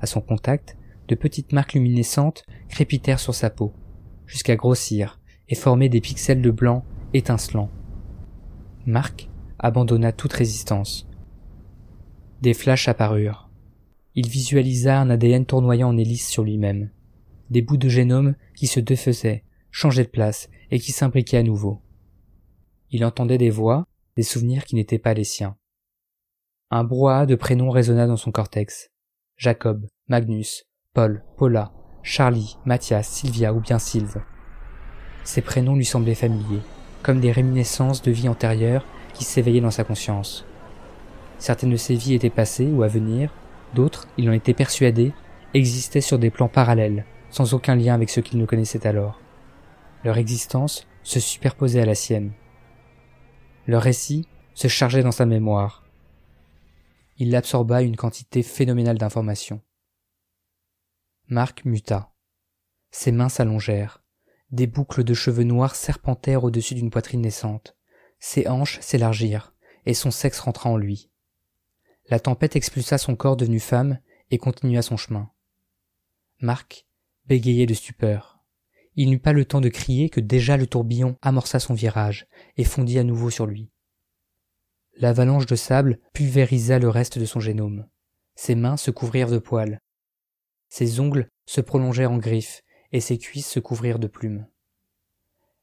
À 0.00 0.06
son 0.06 0.20
contact, 0.20 0.76
de 1.08 1.14
petites 1.14 1.52
marques 1.52 1.74
luminescentes 1.74 2.44
crépitèrent 2.68 3.20
sur 3.20 3.34
sa 3.34 3.50
peau, 3.50 3.72
jusqu'à 4.26 4.56
grossir 4.56 5.20
et 5.48 5.54
former 5.54 5.88
des 5.88 6.00
pixels 6.00 6.42
de 6.42 6.50
blanc 6.50 6.84
étincelants. 7.12 7.70
Marc 8.86 9.28
abandonna 9.58 10.12
toute 10.12 10.32
résistance. 10.32 11.08
Des 12.42 12.54
flashs 12.54 12.88
apparurent. 12.88 13.50
Il 14.14 14.28
visualisa 14.28 15.00
un 15.00 15.10
ADN 15.10 15.46
tournoyant 15.46 15.88
en 15.88 15.96
hélice 15.96 16.28
sur 16.28 16.44
lui-même. 16.44 16.90
Des 17.50 17.62
bouts 17.62 17.76
de 17.76 17.88
génome 17.88 18.34
qui 18.54 18.66
se 18.66 18.80
défaisaient, 18.80 19.44
changeaient 19.70 20.04
de 20.04 20.08
place 20.08 20.48
et 20.70 20.78
qui 20.78 20.92
s'imbriquaient 20.92 21.38
à 21.38 21.42
nouveau. 21.42 21.80
Il 22.90 23.04
entendait 23.04 23.38
des 23.38 23.50
voix, 23.50 23.86
des 24.16 24.22
souvenirs 24.22 24.64
qui 24.64 24.76
n'étaient 24.76 24.98
pas 24.98 25.14
les 25.14 25.24
siens. 25.24 25.56
Un 26.76 26.82
brouhaha 26.82 27.24
de 27.24 27.36
prénoms 27.36 27.70
résonna 27.70 28.08
dans 28.08 28.16
son 28.16 28.32
cortex. 28.32 28.90
Jacob, 29.36 29.86
Magnus, 30.08 30.64
Paul, 30.92 31.22
Paula, 31.36 31.70
Charlie, 32.02 32.56
Mathias, 32.64 33.06
Sylvia 33.06 33.54
ou 33.54 33.60
bien 33.60 33.78
Sylve. 33.78 34.20
Ces 35.22 35.40
prénoms 35.40 35.76
lui 35.76 35.84
semblaient 35.84 36.16
familiers, 36.16 36.62
comme 37.04 37.20
des 37.20 37.30
réminiscences 37.30 38.02
de 38.02 38.10
vies 38.10 38.28
antérieures 38.28 38.84
qui 39.12 39.22
s'éveillaient 39.22 39.60
dans 39.60 39.70
sa 39.70 39.84
conscience. 39.84 40.44
Certaines 41.38 41.70
de 41.70 41.76
ces 41.76 41.94
vies 41.94 42.14
étaient 42.14 42.28
passées 42.28 42.66
ou 42.66 42.82
à 42.82 42.88
venir, 42.88 43.32
d'autres, 43.76 44.08
il 44.18 44.28
en 44.28 44.32
était 44.32 44.52
persuadé, 44.52 45.12
existaient 45.54 46.00
sur 46.00 46.18
des 46.18 46.30
plans 46.30 46.48
parallèles, 46.48 47.04
sans 47.30 47.54
aucun 47.54 47.76
lien 47.76 47.94
avec 47.94 48.10
ceux 48.10 48.20
qu'il 48.20 48.40
ne 48.40 48.46
connaissait 48.46 48.84
alors. 48.84 49.20
Leur 50.02 50.18
existence 50.18 50.88
se 51.04 51.20
superposait 51.20 51.82
à 51.82 51.86
la 51.86 51.94
sienne. 51.94 52.32
Leur 53.68 53.82
récit 53.82 54.26
se 54.54 54.66
chargeait 54.66 55.04
dans 55.04 55.12
sa 55.12 55.24
mémoire, 55.24 55.83
il 57.16 57.34
absorba 57.36 57.82
une 57.82 57.96
quantité 57.96 58.42
phénoménale 58.42 58.98
d'informations. 58.98 59.60
Marc 61.28 61.64
muta. 61.64 62.12
Ses 62.90 63.12
mains 63.12 63.28
s'allongèrent. 63.28 64.02
Des 64.50 64.66
boucles 64.66 65.04
de 65.04 65.14
cheveux 65.14 65.44
noirs 65.44 65.74
serpentèrent 65.74 66.44
au-dessus 66.44 66.74
d'une 66.74 66.90
poitrine 66.90 67.22
naissante. 67.22 67.76
Ses 68.18 68.46
hanches 68.48 68.80
s'élargirent, 68.80 69.54
et 69.86 69.94
son 69.94 70.10
sexe 70.10 70.40
rentra 70.40 70.70
en 70.70 70.76
lui. 70.76 71.10
La 72.08 72.20
tempête 72.20 72.56
expulsa 72.56 72.98
son 72.98 73.16
corps 73.16 73.36
devenu 73.36 73.60
femme 73.60 73.98
et 74.30 74.38
continua 74.38 74.82
son 74.82 74.96
chemin. 74.96 75.30
Marc 76.40 76.86
bégayait 77.26 77.66
de 77.66 77.74
stupeur. 77.74 78.40
Il 78.96 79.10
n'eut 79.10 79.18
pas 79.18 79.32
le 79.32 79.44
temps 79.44 79.60
de 79.60 79.68
crier 79.68 80.08
que 80.10 80.20
déjà 80.20 80.56
le 80.56 80.66
tourbillon 80.66 81.16
amorça 81.22 81.58
son 81.58 81.74
virage 81.74 82.28
et 82.56 82.64
fondit 82.64 82.98
à 82.98 83.04
nouveau 83.04 83.30
sur 83.30 83.46
lui. 83.46 83.70
L'avalanche 84.96 85.46
de 85.46 85.56
sable 85.56 85.98
pulvérisa 86.12 86.78
le 86.78 86.88
reste 86.88 87.18
de 87.18 87.24
son 87.24 87.40
génome. 87.40 87.88
Ses 88.36 88.54
mains 88.54 88.76
se 88.76 88.90
couvrirent 88.90 89.30
de 89.30 89.38
poils. 89.38 89.80
Ses 90.68 91.00
ongles 91.00 91.28
se 91.46 91.60
prolongèrent 91.60 92.12
en 92.12 92.18
griffes 92.18 92.62
et 92.92 93.00
ses 93.00 93.18
cuisses 93.18 93.50
se 93.50 93.60
couvrirent 93.60 93.98
de 93.98 94.06
plumes. 94.06 94.46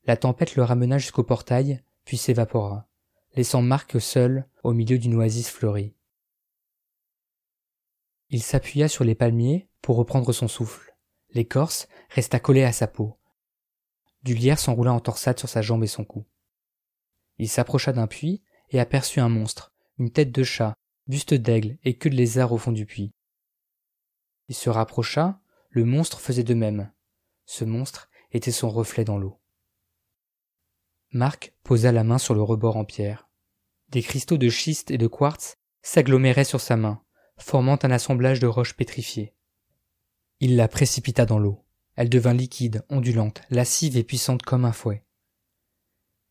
La 0.05 0.17
tempête 0.17 0.55
le 0.55 0.63
ramena 0.63 0.97
jusqu'au 0.97 1.23
portail, 1.23 1.83
puis 2.03 2.17
s'évapora, 2.17 2.87
laissant 3.35 3.61
Marc 3.61 4.01
seul 4.01 4.47
au 4.63 4.73
milieu 4.73 4.97
d'une 4.97 5.15
oasis 5.15 5.49
fleurie. 5.49 5.95
Il 8.29 8.41
s'appuya 8.41 8.87
sur 8.87 9.03
les 9.03 9.15
palmiers 9.15 9.69
pour 9.81 9.95
reprendre 9.95 10.33
son 10.33 10.47
souffle. 10.47 10.95
L'écorce 11.29 11.87
resta 12.09 12.39
collée 12.39 12.63
à 12.63 12.71
sa 12.71 12.87
peau. 12.87 13.17
Du 14.23 14.33
lierre 14.33 14.59
s'enroula 14.59 14.93
en 14.93 14.99
torsade 14.99 15.39
sur 15.39 15.49
sa 15.49 15.61
jambe 15.61 15.83
et 15.83 15.87
son 15.87 16.03
cou. 16.03 16.25
Il 17.37 17.49
s'approcha 17.49 17.93
d'un 17.93 18.07
puits 18.07 18.43
et 18.71 18.79
aperçut 18.79 19.19
un 19.19 19.29
monstre, 19.29 19.73
une 19.99 20.11
tête 20.11 20.31
de 20.31 20.43
chat, 20.43 20.75
buste 21.07 21.33
d'aigle 21.33 21.77
et 21.83 21.97
queue 21.97 22.09
de 22.09 22.15
lézard 22.15 22.51
au 22.51 22.57
fond 22.57 22.71
du 22.71 22.85
puits. 22.85 23.13
Il 24.47 24.55
se 24.55 24.69
rapprocha, 24.69 25.39
le 25.69 25.85
monstre 25.85 26.19
faisait 26.19 26.43
de 26.43 26.53
même. 26.53 26.91
Ce 27.45 27.63
monstre 27.63 28.09
était 28.31 28.51
son 28.51 28.69
reflet 28.69 29.03
dans 29.03 29.17
l'eau. 29.17 29.39
Marc 31.11 31.53
posa 31.63 31.91
la 31.91 32.03
main 32.03 32.17
sur 32.17 32.33
le 32.33 32.41
rebord 32.41 32.77
en 32.77 32.85
pierre. 32.85 33.29
Des 33.89 34.01
cristaux 34.01 34.37
de 34.37 34.49
schiste 34.49 34.91
et 34.91 34.97
de 34.97 35.07
quartz 35.07 35.57
s'aggloméraient 35.81 36.45
sur 36.45 36.61
sa 36.61 36.77
main, 36.77 37.03
formant 37.37 37.77
un 37.83 37.91
assemblage 37.91 38.39
de 38.39 38.47
roches 38.47 38.75
pétrifiées. 38.75 39.33
Il 40.39 40.55
la 40.55 40.67
précipita 40.67 41.25
dans 41.25 41.39
l'eau. 41.39 41.65
Elle 41.95 42.09
devint 42.09 42.33
liquide, 42.33 42.85
ondulante, 42.89 43.41
lascive 43.49 43.97
et 43.97 44.03
puissante 44.03 44.43
comme 44.43 44.63
un 44.63 44.71
fouet. 44.71 45.05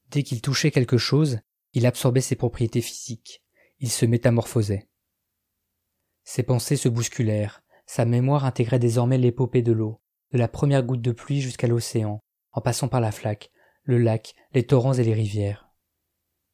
Dès 0.09 0.23
qu'il 0.23 0.41
touchait 0.41 0.71
quelque 0.71 0.99
chose, 0.99 1.41
il 1.73 1.87
absorbait 1.87 2.21
ses 2.21 2.37
propriétés 2.37 2.81
physiques, 2.81 3.43
il 3.79 3.91
se 3.91 4.07
métamorphosait. 4.07 4.89
Ses 6.25 6.43
pensées 6.43 6.77
se 6.77 6.89
bousculèrent, 6.89 7.63
sa 7.87 8.05
mémoire 8.05 8.45
intégrait 8.45 8.79
désormais 8.79 9.19
l'épopée 9.19 9.63
de 9.63 9.73
l'eau, 9.73 10.01
de 10.33 10.39
la 10.39 10.49
première 10.49 10.83
goutte 10.83 11.03
de 11.03 11.13
pluie 11.13 11.41
jusqu'à 11.41 11.67
l'océan, 11.67 12.21
en 12.53 12.61
passant 12.61 12.89
par 12.89 13.01
la 13.01 13.13
flaque, 13.13 13.51
le 13.83 13.99
lac, 13.99 14.35
les 14.53 14.65
torrents 14.65 14.95
et 14.95 15.03
les 15.03 15.15
rivières. 15.15 15.71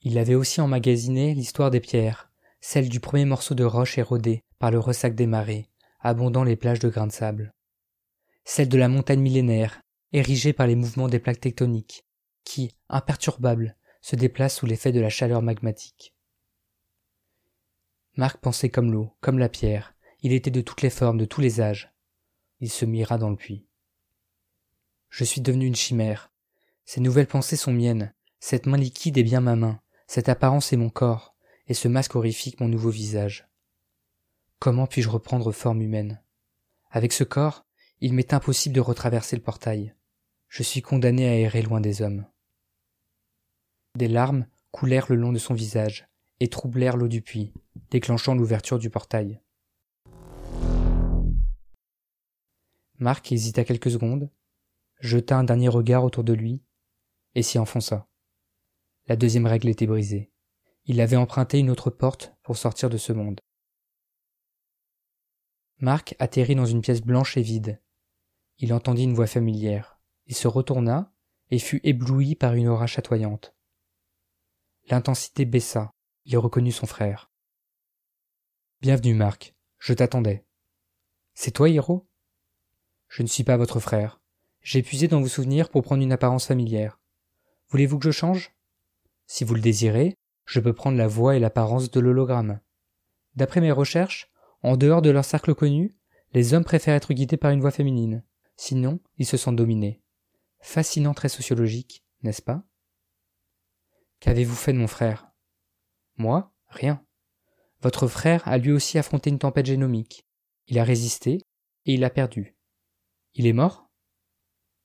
Il 0.02 0.18
avait 0.18 0.35
aussi 0.35 0.61
emmagasiné 0.61 1.35
l'histoire 1.35 1.70
des 1.70 1.81
pierres, 1.81 2.31
celle 2.61 2.88
du 2.88 3.00
premier 3.00 3.24
morceau 3.24 3.55
de 3.55 3.64
roche 3.64 3.98
érodé 3.98 4.42
par 4.59 4.70
le 4.70 4.79
ressac 4.79 5.14
des 5.14 5.26
marées, 5.26 5.68
abondant 6.00 6.44
les 6.44 6.57
plages 6.57 6.79
de 6.79 6.88
grains 6.88 7.07
de 7.07 7.12
sable. 7.12 7.52
Celle 8.44 8.68
de 8.68 8.79
la 8.79 8.88
montagne 8.88 9.20
millénaire, 9.20 9.81
érigée 10.12 10.52
par 10.52 10.66
les 10.66 10.76
mouvements 10.76 11.09
des 11.09 11.18
plaques 11.18 11.40
tectoniques, 11.40 12.05
qui, 12.44 12.76
imperturbables, 12.88 13.75
se 14.06 14.14
déplacent 14.14 14.54
sous 14.54 14.66
l'effet 14.66 14.92
de 14.92 15.00
la 15.00 15.10
chaleur 15.10 15.42
magmatique. 15.42 16.14
Marc 18.14 18.36
pensait 18.38 18.68
comme 18.68 18.92
l'eau, 18.92 19.10
comme 19.20 19.40
la 19.40 19.48
pierre, 19.48 19.96
il 20.20 20.32
était 20.32 20.52
de 20.52 20.60
toutes 20.60 20.82
les 20.82 20.90
formes, 20.90 21.18
de 21.18 21.24
tous 21.24 21.40
les 21.40 21.60
âges. 21.60 21.92
Il 22.60 22.70
se 22.70 22.84
mira 22.84 23.18
dans 23.18 23.30
le 23.30 23.34
puits. 23.34 23.66
Je 25.08 25.24
suis 25.24 25.40
devenu 25.40 25.66
une 25.66 25.74
chimère. 25.74 26.30
Ces 26.84 27.00
nouvelles 27.00 27.26
pensées 27.26 27.56
sont 27.56 27.72
miennes. 27.72 28.14
Cette 28.38 28.66
main 28.66 28.76
liquide 28.76 29.18
est 29.18 29.24
bien 29.24 29.40
ma 29.40 29.56
main. 29.56 29.80
Cette 30.06 30.28
apparence 30.28 30.72
est 30.72 30.76
mon 30.76 30.88
corps. 30.88 31.34
Et 31.66 31.74
ce 31.74 31.88
masque 31.88 32.14
horrifique 32.14 32.60
mon 32.60 32.68
nouveau 32.68 32.90
visage. 32.90 33.48
Comment 34.60 34.86
puis-je 34.86 35.08
reprendre 35.08 35.50
forme 35.50 35.82
humaine? 35.82 36.22
Avec 36.92 37.12
ce 37.12 37.24
corps, 37.24 37.66
il 38.00 38.12
m'est 38.12 38.34
impossible 38.34 38.76
de 38.76 38.80
retraverser 38.80 39.34
le 39.34 39.42
portail. 39.42 39.96
Je 40.46 40.62
suis 40.62 40.80
condamné 40.80 41.28
à 41.28 41.34
errer 41.34 41.62
loin 41.62 41.80
des 41.80 42.02
hommes. 42.02 42.24
Des 43.96 44.09
larmes 44.09 44.46
coulèrent 44.72 45.06
le 45.09 45.16
long 45.16 45.32
de 45.32 45.38
son 45.38 45.54
visage 45.54 46.06
et 46.38 46.48
troublèrent 46.48 46.98
l'eau 46.98 47.09
du 47.09 47.22
puits, 47.22 47.54
déclenchant 47.90 48.35
l'ouverture 48.35 48.78
du 48.78 48.90
portail. 48.90 49.40
Marc 52.98 53.32
hésita 53.32 53.64
quelques 53.64 53.90
secondes, 53.90 54.30
jeta 55.00 55.38
un 55.38 55.44
dernier 55.44 55.68
regard 55.68 56.04
autour 56.04 56.24
de 56.24 56.35
lui 56.35 56.62
et 57.35 57.42
s'y 57.42 57.59
enfonça. 57.59 58.06
La 59.06 59.16
deuxième 59.16 59.46
règle 59.46 59.70
était 59.70 59.87
brisée. 59.87 60.30
Il 60.85 61.00
avait 61.00 61.16
emprunté 61.16 61.59
une 61.59 61.70
autre 61.70 61.88
porte 61.88 62.35
pour 62.42 62.59
sortir 62.59 62.90
de 62.90 62.98
ce 62.98 63.14
monde. 63.14 63.40
Marc 65.78 66.14
atterrit 66.18 66.54
dans 66.54 66.66
une 66.66 66.82
pièce 66.82 67.00
blanche 67.00 67.38
et 67.38 67.42
vide. 67.42 67.80
Il 68.59 68.74
entendit 68.74 69.04
une 69.04 69.14
voix 69.14 69.26
familière. 69.26 69.98
Il 70.26 70.35
se 70.35 70.48
retourna 70.48 71.14
et 71.50 71.59
fut 71.59 71.80
ébloui 71.82 72.35
par 72.35 72.52
une 72.52 72.68
aura 72.68 72.87
chatoyante. 72.87 73.55
L'intensité 74.88 75.44
baissa. 75.44 75.90
Il 76.27 76.38
reconnut 76.38 76.70
son 76.70 76.87
frère. 76.87 77.33
Bienvenue, 78.81 79.14
Marc. 79.14 79.57
Je 79.79 79.92
t'attendais. 79.92 80.46
C'est 81.35 81.51
toi, 81.51 81.68
Héros 81.68 82.07
Je 83.09 83.22
ne 83.22 83.27
suis 83.27 83.42
pas 83.42 83.57
votre 83.57 83.81
frère. 83.81 84.20
J'ai 84.61 84.85
puisé 84.85 85.09
dans 85.09 85.20
vos 85.20 85.27
souvenirs 85.27 85.70
pour 85.70 85.83
prendre 85.83 86.05
une 86.05 86.12
apparence 86.12 86.46
familière. 86.46 87.01
Voulez-vous 87.70 87.99
que 87.99 88.05
je 88.05 88.12
change? 88.12 88.55
Si 89.27 89.42
vous 89.42 89.57
le 89.57 89.61
désirez, 89.61 90.14
je 90.44 90.61
peux 90.61 90.72
prendre 90.72 90.99
la 90.99 91.09
voix 91.09 91.35
et 91.35 91.40
l'apparence 91.40 91.90
de 91.90 91.99
l'hologramme. 91.99 92.61
D'après 93.35 93.61
mes 93.61 93.72
recherches, 93.72 94.31
en 94.62 94.77
dehors 94.77 95.03
de 95.03 95.11
leur 95.11 95.25
cercle 95.25 95.57
connu, 95.57 95.96
les 96.33 96.55
hommes 96.55 96.64
préfèrent 96.64 96.94
être 96.94 97.12
guidés 97.12 97.37
par 97.37 97.51
une 97.51 97.61
voix 97.61 97.72
féminine. 97.72 98.22
Sinon, 98.57 99.01
ils 99.18 99.27
se 99.27 99.37
sentent 99.37 99.57
dominés. 99.57 100.01
Fascinant 100.61 101.12
trait 101.12 101.29
sociologique, 101.29 102.05
n'est-ce 102.22 102.42
pas? 102.42 102.62
Qu'avez-vous 104.26 104.56
fait 104.56 104.72
de 104.72 104.78
mon 104.78 104.88
frère? 104.88 105.30
Moi? 106.16 106.52
Rien. 106.66 107.06
Votre 107.80 108.08
frère 108.08 108.42
a 108.48 108.58
lui 108.58 108.72
aussi 108.72 108.98
affronté 108.98 109.30
une 109.30 109.38
tempête 109.38 109.66
génomique. 109.66 110.26
Il 110.66 110.80
a 110.80 110.84
résisté, 110.84 111.42
et 111.84 111.94
il 111.94 112.02
a 112.02 112.10
perdu. 112.10 112.56
Il 113.34 113.46
est 113.46 113.52
mort? 113.52 113.88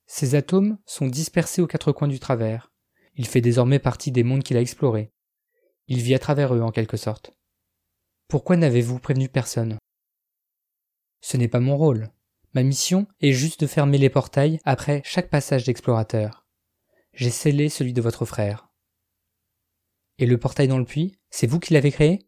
Ses 0.05 0.35
atomes 0.35 0.77
sont 0.85 1.07
dispersés 1.07 1.59
aux 1.59 1.65
quatre 1.65 1.91
coins 1.91 2.07
du 2.07 2.19
travers. 2.19 2.71
Il 3.15 3.25
fait 3.25 3.41
désormais 3.41 3.79
partie 3.79 4.11
des 4.11 4.23
mondes 4.23 4.43
qu'il 4.43 4.57
a 4.57 4.61
explorés. 4.61 5.11
Il 5.87 6.01
vit 6.01 6.13
à 6.13 6.19
travers 6.19 6.53
eux, 6.53 6.61
en 6.61 6.69
quelque 6.69 6.97
sorte. 6.97 7.31
Pourquoi 8.27 8.57
n'avez-vous 8.57 8.99
prévenu 8.99 9.27
personne? 9.27 9.79
Ce 11.19 11.35
n'est 11.35 11.47
pas 11.47 11.59
mon 11.59 11.77
rôle. 11.77 12.11
Ma 12.53 12.61
mission 12.61 13.07
est 13.21 13.31
juste 13.31 13.61
de 13.61 13.67
fermer 13.67 13.97
les 13.97 14.11
portails 14.11 14.59
après 14.65 15.01
chaque 15.03 15.31
passage 15.31 15.63
d'explorateur. 15.63 16.45
J'ai 17.13 17.31
scellé 17.31 17.69
celui 17.69 17.93
de 17.93 18.03
votre 18.03 18.25
frère. 18.25 18.70
Et 20.21 20.27
le 20.27 20.37
portail 20.37 20.67
dans 20.67 20.77
le 20.77 20.85
puits, 20.85 21.17
c'est 21.31 21.47
vous 21.47 21.59
qui 21.59 21.73
l'avez 21.73 21.91
créé? 21.91 22.19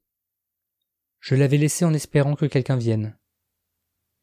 Je 1.19 1.35
l'avais 1.35 1.57
laissé 1.57 1.85
en 1.85 1.93
espérant 1.93 2.33
que 2.35 2.47
quelqu'un 2.47 2.75
vienne. 2.75 3.19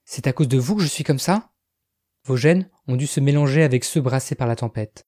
C'est 0.04 0.26
à 0.26 0.32
cause 0.32 0.48
de 0.48 0.58
vous 0.58 0.74
que 0.74 0.82
je 0.82 0.88
suis 0.88 1.04
comme 1.04 1.20
ça? 1.20 1.52
Vos 2.24 2.36
gènes 2.36 2.68
ont 2.88 2.96
dû 2.96 3.06
se 3.06 3.20
mélanger 3.20 3.62
avec 3.62 3.84
ceux 3.84 4.00
brassés 4.00 4.34
par 4.34 4.48
la 4.48 4.56
tempête. 4.56 5.06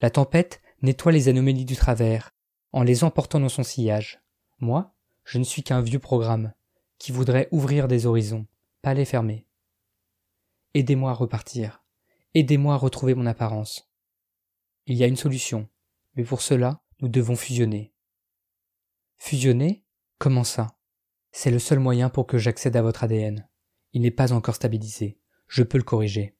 La 0.00 0.10
tempête 0.10 0.62
nettoie 0.80 1.10
les 1.10 1.26
anomalies 1.28 1.64
du 1.64 1.74
travers, 1.74 2.30
en 2.70 2.84
les 2.84 3.02
emportant 3.02 3.40
dans 3.40 3.48
son 3.48 3.64
sillage. 3.64 4.22
Moi, 4.60 4.94
je 5.24 5.38
ne 5.38 5.44
suis 5.44 5.64
qu'un 5.64 5.80
vieux 5.80 5.98
programme, 5.98 6.52
qui 6.98 7.10
voudrait 7.10 7.48
ouvrir 7.50 7.88
des 7.88 8.06
horizons, 8.06 8.46
pas 8.80 8.94
les 8.94 9.06
fermer. 9.06 9.44
Aidez-moi 10.74 11.10
à 11.10 11.14
repartir. 11.14 11.82
Aidez-moi 12.34 12.74
à 12.74 12.78
retrouver 12.78 13.16
mon 13.16 13.26
apparence. 13.26 13.90
Il 14.86 14.94
y 14.94 15.02
a 15.02 15.08
une 15.08 15.16
solution, 15.16 15.68
mais 16.14 16.22
pour 16.22 16.42
cela, 16.42 16.80
nous 17.00 17.08
devons 17.08 17.36
fusionner. 17.36 17.94
Fusionner? 19.18 19.84
Comment 20.18 20.44
ça? 20.44 20.78
C'est 21.30 21.50
le 21.50 21.58
seul 21.58 21.78
moyen 21.78 22.08
pour 22.08 22.26
que 22.26 22.38
j'accède 22.38 22.76
à 22.76 22.82
votre 22.82 23.04
ADN. 23.04 23.48
Il 23.92 24.02
n'est 24.02 24.10
pas 24.10 24.32
encore 24.32 24.56
stabilisé. 24.56 25.20
Je 25.46 25.62
peux 25.62 25.78
le 25.78 25.84
corriger. 25.84 26.36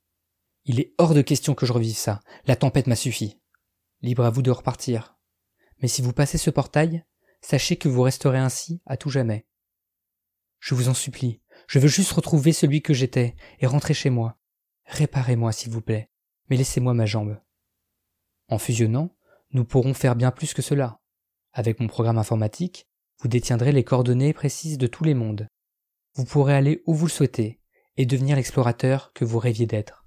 Il 0.64 0.80
est 0.80 0.94
hors 0.98 1.14
de 1.14 1.22
question 1.22 1.54
que 1.54 1.66
je 1.66 1.72
revive 1.72 1.96
ça. 1.96 2.20
La 2.46 2.56
tempête 2.56 2.86
m'a 2.86 2.96
suffi. 2.96 3.40
Libre 4.02 4.24
à 4.24 4.30
vous 4.30 4.42
de 4.42 4.50
repartir. 4.50 5.16
Mais 5.80 5.88
si 5.88 6.02
vous 6.02 6.12
passez 6.12 6.38
ce 6.38 6.50
portail, 6.50 7.04
sachez 7.40 7.76
que 7.76 7.88
vous 7.88 8.02
resterez 8.02 8.38
ainsi 8.38 8.82
à 8.86 8.96
tout 8.96 9.10
jamais. 9.10 9.46
Je 10.58 10.74
vous 10.74 10.88
en 10.88 10.94
supplie, 10.94 11.40
je 11.68 11.78
veux 11.78 11.88
juste 11.88 12.12
retrouver 12.12 12.52
celui 12.52 12.82
que 12.82 12.94
j'étais 12.94 13.36
et 13.60 13.66
rentrer 13.66 13.94
chez 13.94 14.10
moi. 14.10 14.38
Réparez-moi, 14.86 15.52
s'il 15.52 15.70
vous 15.70 15.80
plaît, 15.80 16.10
mais 16.48 16.56
laissez-moi 16.56 16.94
ma 16.94 17.06
jambe. 17.06 17.40
En 18.48 18.58
fusionnant, 18.58 19.14
nous 19.50 19.64
pourrons 19.64 19.94
faire 19.94 20.16
bien 20.16 20.30
plus 20.30 20.54
que 20.54 20.62
cela. 20.62 21.00
Avec 21.52 21.80
mon 21.80 21.86
programme 21.86 22.18
informatique, 22.18 22.86
vous 23.20 23.28
détiendrez 23.28 23.72
les 23.72 23.84
coordonnées 23.84 24.32
précises 24.32 24.78
de 24.78 24.86
tous 24.86 25.04
les 25.04 25.14
mondes. 25.14 25.48
Vous 26.14 26.24
pourrez 26.24 26.54
aller 26.54 26.82
où 26.86 26.94
vous 26.94 27.06
le 27.06 27.12
souhaitez 27.12 27.60
et 27.96 28.06
devenir 28.06 28.36
l'explorateur 28.36 29.12
que 29.12 29.24
vous 29.24 29.38
rêviez 29.38 29.66
d'être. 29.66 30.06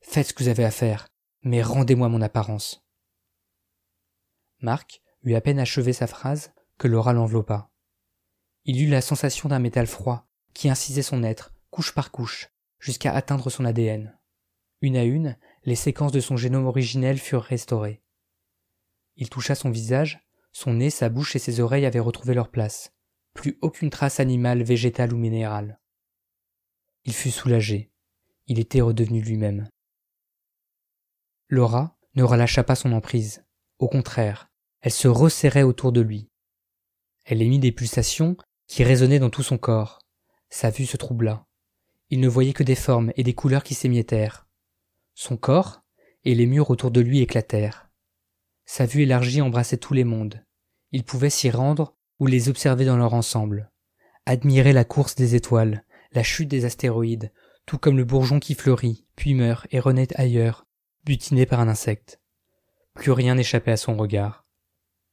Faites 0.00 0.28
ce 0.28 0.32
que 0.34 0.42
vous 0.42 0.48
avez 0.48 0.64
à 0.64 0.70
faire, 0.70 1.06
mais 1.42 1.62
rendez-moi 1.62 2.08
mon 2.08 2.20
apparence. 2.20 2.84
Marc 4.60 5.00
eut 5.22 5.34
à 5.34 5.40
peine 5.40 5.60
achevé 5.60 5.92
sa 5.92 6.06
phrase 6.06 6.52
que 6.78 6.88
Laura 6.88 7.12
l'enveloppa. 7.12 7.70
Il 8.64 8.80
eut 8.80 8.88
la 8.88 9.00
sensation 9.00 9.48
d'un 9.48 9.58
métal 9.58 9.86
froid 9.86 10.28
qui 10.54 10.68
incisait 10.68 11.02
son 11.02 11.22
être, 11.22 11.54
couche 11.70 11.94
par 11.94 12.10
couche, 12.10 12.48
jusqu'à 12.78 13.12
atteindre 13.12 13.50
son 13.50 13.64
ADN. 13.64 14.18
Une 14.80 14.96
à 14.96 15.04
une, 15.04 15.38
les 15.64 15.76
séquences 15.76 16.12
de 16.12 16.20
son 16.20 16.36
génome 16.36 16.66
originel 16.66 17.18
furent 17.18 17.42
restaurées. 17.42 18.02
Il 19.16 19.28
toucha 19.28 19.54
son 19.54 19.70
visage, 19.70 20.26
son 20.52 20.74
nez, 20.74 20.90
sa 20.90 21.08
bouche 21.08 21.36
et 21.36 21.38
ses 21.38 21.60
oreilles 21.60 21.86
avaient 21.86 22.00
retrouvé 22.00 22.34
leur 22.34 22.50
place. 22.50 22.92
Plus 23.34 23.58
aucune 23.62 23.90
trace 23.90 24.20
animale, 24.20 24.62
végétale 24.62 25.14
ou 25.14 25.16
minérale. 25.16 25.80
Il 27.04 27.14
fut 27.14 27.30
soulagé. 27.30 27.90
Il 28.46 28.58
était 28.58 28.80
redevenu 28.80 29.22
lui-même. 29.22 29.68
Laura 31.48 31.96
ne 32.14 32.22
relâcha 32.22 32.64
pas 32.64 32.74
son 32.74 32.92
emprise. 32.92 33.44
Au 33.78 33.88
contraire, 33.88 34.50
elle 34.80 34.92
se 34.92 35.08
resserrait 35.08 35.62
autour 35.62 35.92
de 35.92 36.00
lui. 36.00 36.28
Elle 37.24 37.42
émit 37.42 37.58
des 37.58 37.72
pulsations 37.72 38.36
qui 38.66 38.84
résonnaient 38.84 39.18
dans 39.18 39.30
tout 39.30 39.42
son 39.42 39.58
corps. 39.58 40.00
Sa 40.50 40.70
vue 40.70 40.86
se 40.86 40.96
troubla. 40.96 41.46
Il 42.10 42.20
ne 42.20 42.28
voyait 42.28 42.52
que 42.52 42.62
des 42.62 42.74
formes 42.74 43.12
et 43.16 43.22
des 43.22 43.34
couleurs 43.34 43.64
qui 43.64 43.74
s'émiettèrent. 43.74 44.46
Son 45.14 45.36
corps 45.36 45.82
et 46.24 46.34
les 46.34 46.46
murs 46.46 46.70
autour 46.70 46.90
de 46.90 47.00
lui 47.00 47.20
éclatèrent. 47.20 47.90
Sa 48.64 48.86
vue 48.86 49.02
élargie 49.02 49.42
embrassait 49.42 49.76
tous 49.76 49.94
les 49.94 50.04
mondes. 50.04 50.44
Il 50.92 51.04
pouvait 51.04 51.30
s'y 51.30 51.50
rendre 51.50 51.96
ou 52.18 52.26
les 52.26 52.48
observer 52.48 52.84
dans 52.84 52.96
leur 52.96 53.14
ensemble. 53.14 53.70
Admirer 54.26 54.72
la 54.72 54.84
course 54.84 55.14
des 55.14 55.34
étoiles, 55.34 55.84
la 56.12 56.22
chute 56.22 56.48
des 56.48 56.64
astéroïdes, 56.64 57.32
tout 57.66 57.78
comme 57.78 57.96
le 57.96 58.04
bourgeon 58.04 58.40
qui 58.40 58.54
fleurit, 58.54 59.06
puis 59.16 59.34
meurt 59.34 59.66
et 59.70 59.80
renaît 59.80 60.08
ailleurs, 60.18 60.66
butiné 61.04 61.46
par 61.46 61.60
un 61.60 61.68
insecte. 61.68 62.20
Plus 62.94 63.12
rien 63.12 63.34
n'échappait 63.34 63.72
à 63.72 63.76
son 63.76 63.96
regard. 63.96 64.46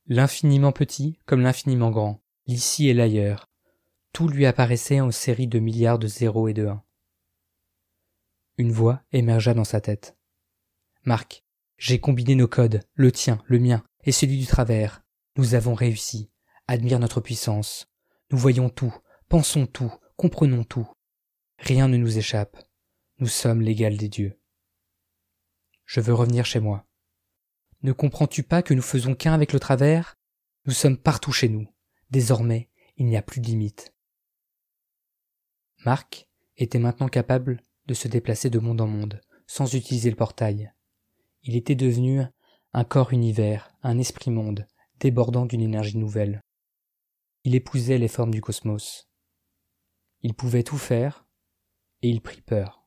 L'infiniment 0.07 0.71
petit 0.71 1.19
comme 1.25 1.41
l'infiniment 1.41 1.91
grand, 1.91 2.21
l'ici 2.47 2.89
et 2.89 2.93
l'ailleurs, 2.93 3.49
tout 4.13 4.27
lui 4.27 4.45
apparaissait 4.45 5.01
en 5.01 5.11
série 5.11 5.47
de 5.47 5.59
milliards 5.59 5.99
de 5.99 6.07
zéros 6.07 6.47
et 6.47 6.53
de 6.53 6.67
un. 6.67 6.83
Une 8.59 8.73
voix 8.73 9.01
émergea 9.13 9.53
dans 9.53 9.63
sa 9.63 9.79
tête. 9.79 10.17
Marc, 11.05 11.45
j'ai 11.77 12.01
combiné 12.01 12.35
nos 12.35 12.49
codes, 12.49 12.85
le 12.93 13.09
tien, 13.09 13.41
le 13.45 13.57
mien, 13.57 13.85
et 14.03 14.11
celui 14.11 14.37
du 14.37 14.45
travers. 14.45 15.01
Nous 15.37 15.55
avons 15.55 15.73
réussi. 15.73 16.29
Admire 16.67 16.99
notre 16.99 17.21
puissance. 17.21 17.87
Nous 18.31 18.37
voyons 18.37 18.69
tout, 18.69 18.93
pensons 19.29 19.65
tout, 19.65 19.93
comprenons 20.17 20.65
tout. 20.65 20.91
Rien 21.57 21.87
ne 21.87 21.95
nous 21.95 22.17
échappe. 22.17 22.61
Nous 23.19 23.29
sommes 23.29 23.61
l'égal 23.61 23.95
des 23.95 24.09
dieux. 24.09 24.37
Je 25.85 26.01
veux 26.01 26.13
revenir 26.13 26.45
chez 26.45 26.59
moi. 26.59 26.85
Ne 27.81 27.93
comprends-tu 27.93 28.43
pas 28.43 28.61
que 28.61 28.73
nous 28.73 28.81
faisons 28.81 29.15
qu'un 29.15 29.31
avec 29.31 29.53
le 29.53 29.61
travers? 29.61 30.17
Nous 30.65 30.73
sommes 30.73 30.97
partout 30.97 31.31
chez 31.31 31.47
nous. 31.47 31.73
Désormais, 32.09 32.69
il 32.97 33.05
n'y 33.05 33.15
a 33.15 33.21
plus 33.21 33.39
de 33.39 33.45
limite. 33.47 33.93
Marc 35.85 36.27
était 36.57 36.77
maintenant 36.77 37.07
capable 37.07 37.63
de 37.89 37.95
se 37.95 38.07
déplacer 38.07 38.51
de 38.51 38.59
monde 38.59 38.81
en 38.81 38.87
monde, 38.87 39.19
sans 39.47 39.73
utiliser 39.73 40.11
le 40.11 40.15
portail. 40.15 40.71
Il 41.41 41.55
était 41.55 41.73
devenu 41.73 42.21
un 42.71 42.83
corps 42.83 43.11
univers, 43.13 43.71
un 43.81 43.97
esprit 43.97 44.29
monde, 44.29 44.67
débordant 44.99 45.47
d'une 45.47 45.61
énergie 45.61 45.97
nouvelle. 45.97 46.43
Il 47.45 47.55
épousait 47.55 47.97
les 47.97 48.07
formes 48.07 48.31
du 48.31 48.41
cosmos. 48.41 49.09
Il 50.21 50.35
pouvait 50.35 50.61
tout 50.61 50.77
faire, 50.77 51.25
et 52.03 52.09
il 52.09 52.21
prit 52.21 52.41
peur. 52.41 52.85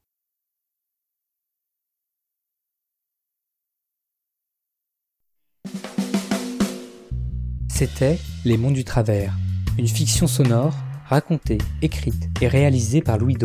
C'était 7.69 8.21
Les 8.45 8.57
Mondes 8.57 8.75
du 8.75 8.85
Travers, 8.85 9.35
une 9.79 9.89
fiction 9.89 10.29
sonore 10.29 10.77
racontée, 11.07 11.59
écrite 11.83 12.29
et 12.41 12.47
réalisée 12.47 13.03
par 13.03 13.19
Louis. 13.19 13.37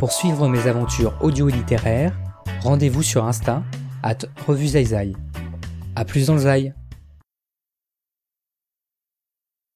Pour 0.00 0.12
suivre 0.12 0.48
mes 0.48 0.66
aventures 0.66 1.12
audio 1.20 1.50
et 1.50 1.52
littéraires, 1.52 2.18
rendez-vous 2.62 3.02
sur 3.02 3.26
Insta, 3.26 3.62
at 4.02 4.16
Revue 4.46 4.70
A 5.94 6.04
plus 6.06 6.28
dans 6.28 6.36
le 6.36 6.40